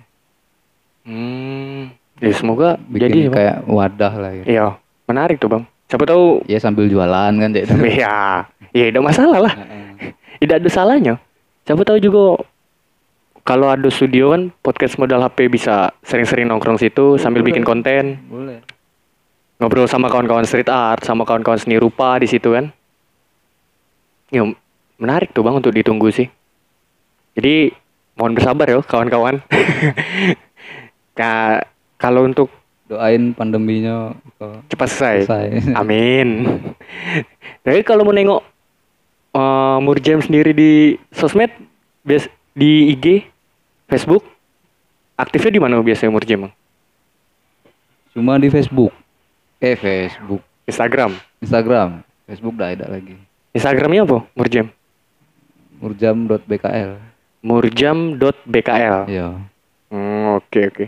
[1.02, 1.90] Hmm.
[2.20, 3.34] Ya semoga bikin jadi Bang.
[3.34, 4.46] kayak wadah lah gitu.
[4.46, 4.68] Iya,
[5.08, 5.64] menarik tuh bang.
[5.90, 7.66] Siapa tahu ya sambil jualan kan Cek.
[7.98, 9.54] Iya, ya tidak masalah lah.
[10.38, 11.18] Tidak ada salahnya.
[11.72, 12.36] Siapa tahu juga
[13.48, 18.60] kalau ada studio kan podcast modal HP bisa sering-sering nongkrong situ sambil bikin konten, boleh
[19.56, 22.76] ngobrol sama kawan-kawan street art, sama kawan-kawan seni rupa di situ kan.
[24.36, 24.44] Ya,
[25.00, 26.28] menarik tuh bang untuk ditunggu sih.
[27.40, 27.72] Jadi
[28.20, 29.40] mohon bersabar ya kawan-kawan.
[31.16, 31.64] Ka-
[32.04, 32.52] kalau untuk
[32.92, 34.12] doain pandeminya
[34.68, 35.18] cepat selesai.
[35.24, 36.52] selesai Amin.
[37.64, 38.51] Tapi kalau mau nengok
[39.36, 40.72] eh, Murjam sendiri di
[41.12, 41.52] sosmed,
[42.04, 43.28] bias di IG,
[43.88, 44.24] Facebook,
[45.16, 46.52] aktifnya di mana biasanya Murjam?
[48.12, 48.92] Cuma di Facebook
[49.62, 51.16] eh Facebook Instagram.
[51.40, 53.16] Instagram Facebook dah ada lagi
[53.54, 54.18] Instagramnya apa?
[54.34, 54.68] Murjam.
[55.82, 56.92] murjam.bkl
[57.42, 58.98] Murjam.bkl.
[59.12, 59.28] iya
[59.92, 60.86] Hmm, oke oke.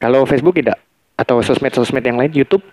[0.00, 0.80] Kalau Facebook tidak?
[1.12, 2.32] Atau sosmed-sosmed yang lain?
[2.32, 2.64] YouTube?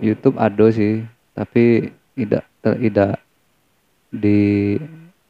[0.00, 1.04] YouTube ada sih,
[1.36, 3.20] tapi tidak tidak
[4.10, 4.76] di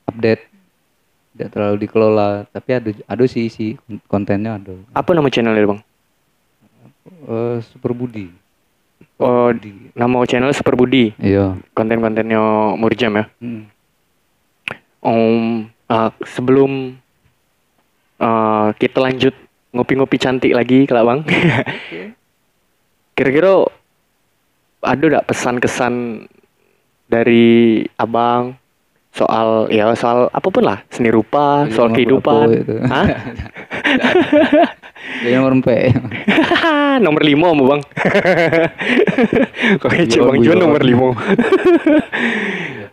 [0.08, 0.42] update,
[1.36, 2.48] tidak terlalu dikelola.
[2.50, 3.76] Tapi ada ada sih isi
[4.08, 4.74] kontennya ada.
[4.96, 5.80] Apa nama channelnya bang?
[7.06, 8.28] Eh, Super Budi.
[9.20, 9.92] Oh, Budi.
[9.92, 11.12] nama channel Super Budi.
[11.20, 11.56] Iya.
[11.76, 13.24] Konten-kontennya Murjam ya?
[13.40, 13.68] Hmm.
[15.00, 16.96] Om, ah, sebelum
[18.20, 19.32] ah, kita lanjut
[19.72, 21.20] ngopi-ngopi cantik lagi, kalau bang.
[23.16, 23.64] Kira-kira
[24.80, 26.24] ada nggak pesan-kesan
[27.08, 28.59] dari abang
[29.10, 32.46] soal ya soal apa pun lah seni rupa, Jadi soal nomor kehidupan.
[32.86, 33.06] Hah?
[35.20, 35.96] Dia nomor empat.
[37.04, 37.82] nomor lima mau bang.
[39.80, 41.08] Kok Cik Guyon, bang Juan nomor lima.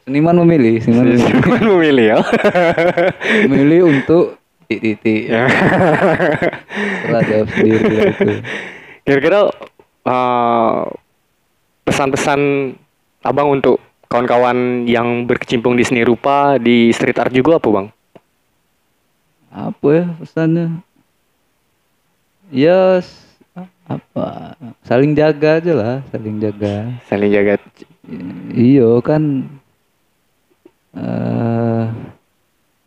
[0.08, 2.20] Seniman memilih, seniman memilih, Cuman memilih ya.
[3.46, 5.30] memilih untuk titik-titik.
[5.30, 7.84] Setelah jawab sendiri
[8.16, 8.32] itu.
[9.08, 9.40] Kira-kira
[10.08, 10.80] eh,
[11.88, 12.40] pesan-pesan
[13.24, 17.88] abang untuk kawan-kawan yang berkecimpung di seni rupa di street art juga apa bang?
[19.52, 20.68] Apa ya pesannya?
[22.48, 23.28] Ya s-
[23.88, 24.56] apa?
[24.88, 26.88] Saling jaga aja lah, saling jaga.
[27.08, 27.60] Saling jaga.
[28.56, 29.48] Iyo kan
[30.98, 31.86] eh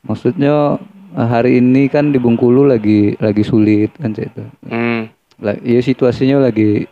[0.02, 0.80] maksudnya
[1.14, 4.44] eh, hari ini kan di Bengkulu lagi lagi sulit kan itu.
[4.66, 6.84] Hmm, Iya situasinya lagi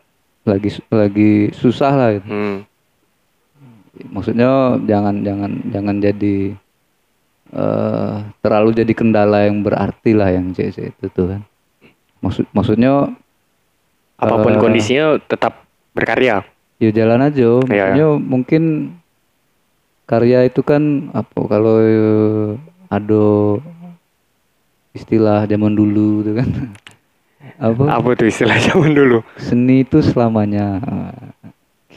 [0.48, 2.28] lagi lagi susah lah gitu.
[2.28, 2.56] hmm.
[4.04, 4.50] Maksudnya
[4.82, 6.36] jangan jangan jangan jadi
[7.48, 11.42] eh terlalu jadi kendala yang berarti lah yang Cek itu tuh kan.
[12.20, 13.08] Maksud maksudnya
[14.14, 14.58] Apa pun Eh.
[14.58, 16.42] kondisinya tetap berkarya.
[16.78, 18.62] ya jalan aja Iya, maksudnya mungkin
[20.04, 22.54] karya itu kan apa kalau eh,
[22.88, 23.24] ada
[24.90, 26.48] istilah zaman dulu itu kan
[27.58, 29.22] apa Apa tuh istilah zaman dulu?
[29.38, 30.78] seni itu selamanya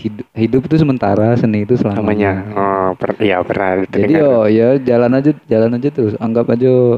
[0.01, 2.01] hidup, hidup itu sementara, seni itu selamanya.
[2.01, 4.19] namanya oh per, iya pernah Jadi dengar.
[4.19, 6.13] yo ya jalan aja jalan aja terus.
[6.17, 6.97] Anggap aja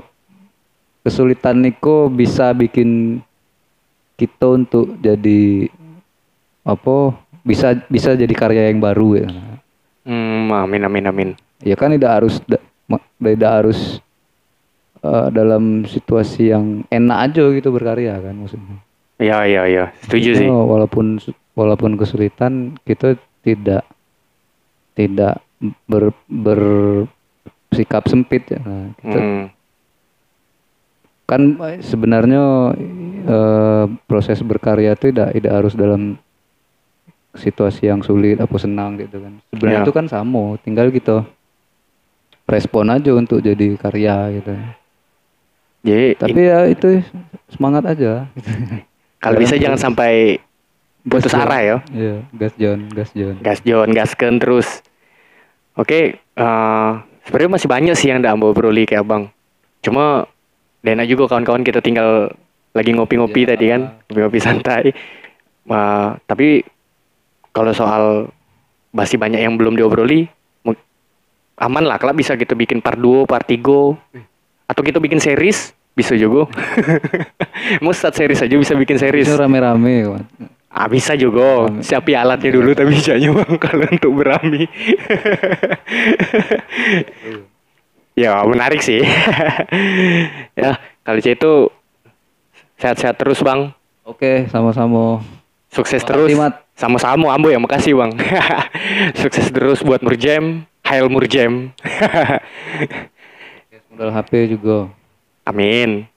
[1.02, 3.20] kesulitan niko bisa bikin
[4.16, 5.68] kita untuk jadi
[6.64, 7.12] apa
[7.44, 9.28] bisa bisa jadi karya yang baru ya.
[10.04, 11.30] hmm, amin amin amin
[11.60, 12.40] Ya kan tidak harus
[13.20, 14.00] tidak harus
[15.02, 18.78] eh, dalam situasi yang enak aja gitu berkarya kan maksudnya.
[19.18, 21.20] iya iya iya setuju sih Oh, walaupun
[21.54, 23.84] walaupun kesulitan kita tidak
[24.94, 25.42] tidak
[25.86, 28.62] ber, bersikap sempit ya.
[28.62, 29.44] Nah, kita Hmm,
[31.24, 31.42] kan
[31.80, 32.42] sebenarnya
[33.26, 36.20] eh, proses berkarya itu tidak tidak harus dalam
[37.34, 39.86] situasi yang sulit apa senang gitu kan sebenarnya Ya.
[39.88, 41.26] itu kan sama tinggal gitu
[42.46, 44.54] respon aja untuk jadi karya gitu
[45.82, 47.02] jadi tapi ya itu
[47.50, 48.30] semangat aja
[49.18, 50.38] kalau bisa jangan sampai
[51.04, 51.78] putus Gas arah ya.
[51.84, 51.92] John.
[51.92, 53.36] Iya, gas John, gas John.
[53.40, 54.68] gas John gasken terus.
[55.74, 56.92] Oke eh
[57.24, 59.28] sebenarnya masih banyak sih yang udah ambil broli kayak abang.
[59.82, 60.28] Cuma
[60.80, 62.32] dan enak juga kawan-kawan kita tinggal
[62.74, 63.50] lagi ngopi-ngopi Iya.
[63.56, 63.82] tadi kan.
[64.08, 64.84] ngopi-ngopi santai.
[65.64, 66.64] Eh, tapi
[67.52, 68.28] kalau soal
[68.92, 70.28] masih banyak yang belum diobroli
[71.54, 72.02] aman lah.
[72.02, 73.94] Kalau bisa kita bikin part 2, part 3
[74.66, 76.50] atau kita bikin series bisa juga.
[77.84, 79.30] Mau start series aja bisa bikin series.
[79.30, 80.18] Itu rame-rame.
[80.74, 81.70] Ah bisa juga.
[81.86, 84.66] Siapi alatnya dulu tapi bisanya bang kalau untuk berami.
[88.22, 89.06] ya menarik sih.
[90.60, 91.70] ya kali itu
[92.82, 93.70] sehat-sehat terus bang.
[94.02, 95.22] Oke, sama-sama.
[95.70, 96.42] Sukses Makasih, terus.
[96.42, 96.56] Mat.
[96.74, 98.18] Sama-sama Ambo ya makasih bang.
[99.22, 100.66] Sukses terus buat Murjem.
[100.82, 101.70] Hail Murjem.
[103.94, 104.90] Modal HP juga.
[105.46, 106.10] Amin.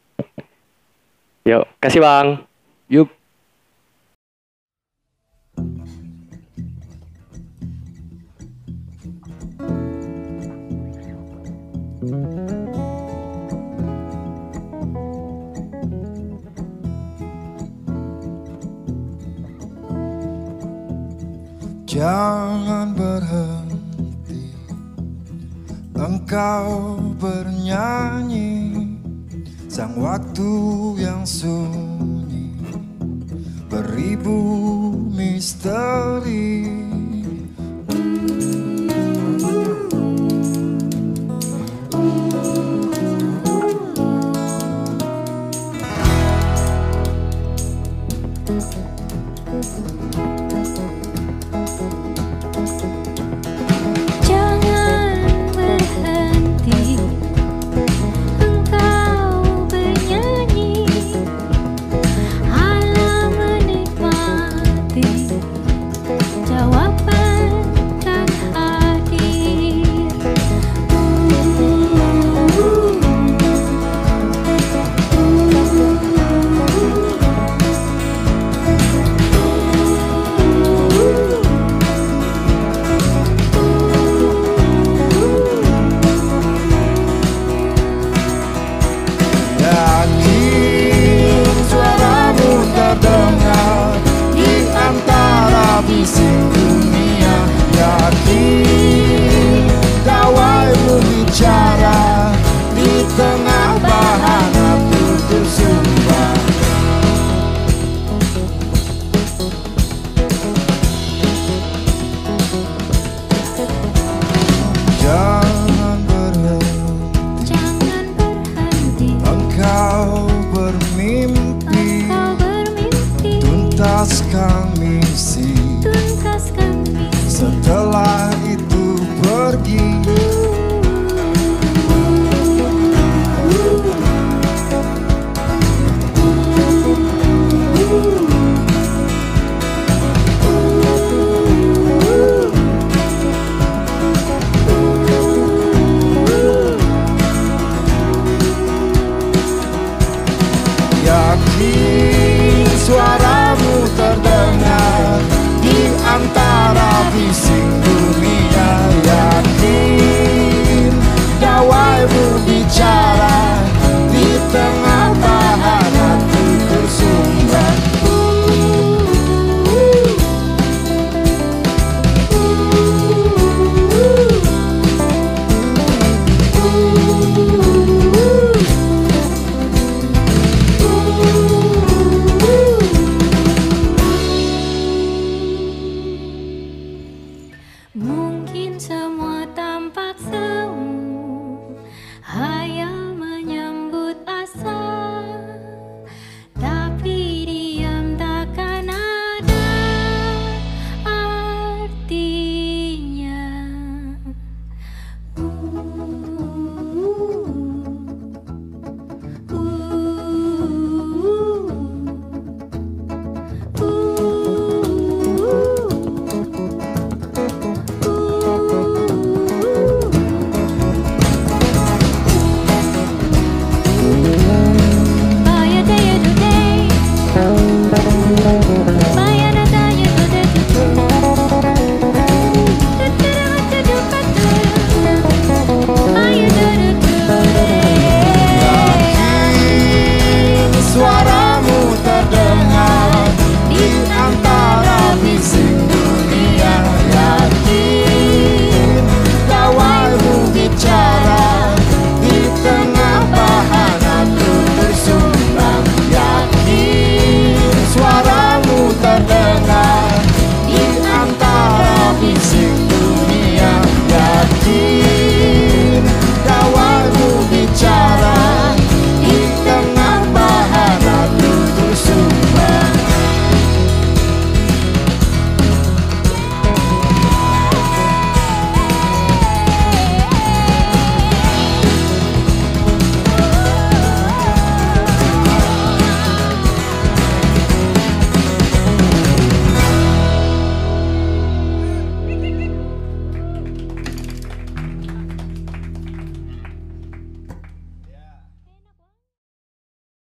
[1.44, 2.40] Yuk, kasih bang.
[2.88, 3.15] Yup.
[21.96, 24.52] Jangan berhenti.
[25.96, 28.84] Engkau bernyanyi
[29.64, 30.52] Sang waktu
[31.00, 32.52] yang sunyi.
[33.72, 34.44] Beribu
[35.08, 36.68] misteri.
[50.16, 50.45] Jangan
[51.78, 53.05] Thank you.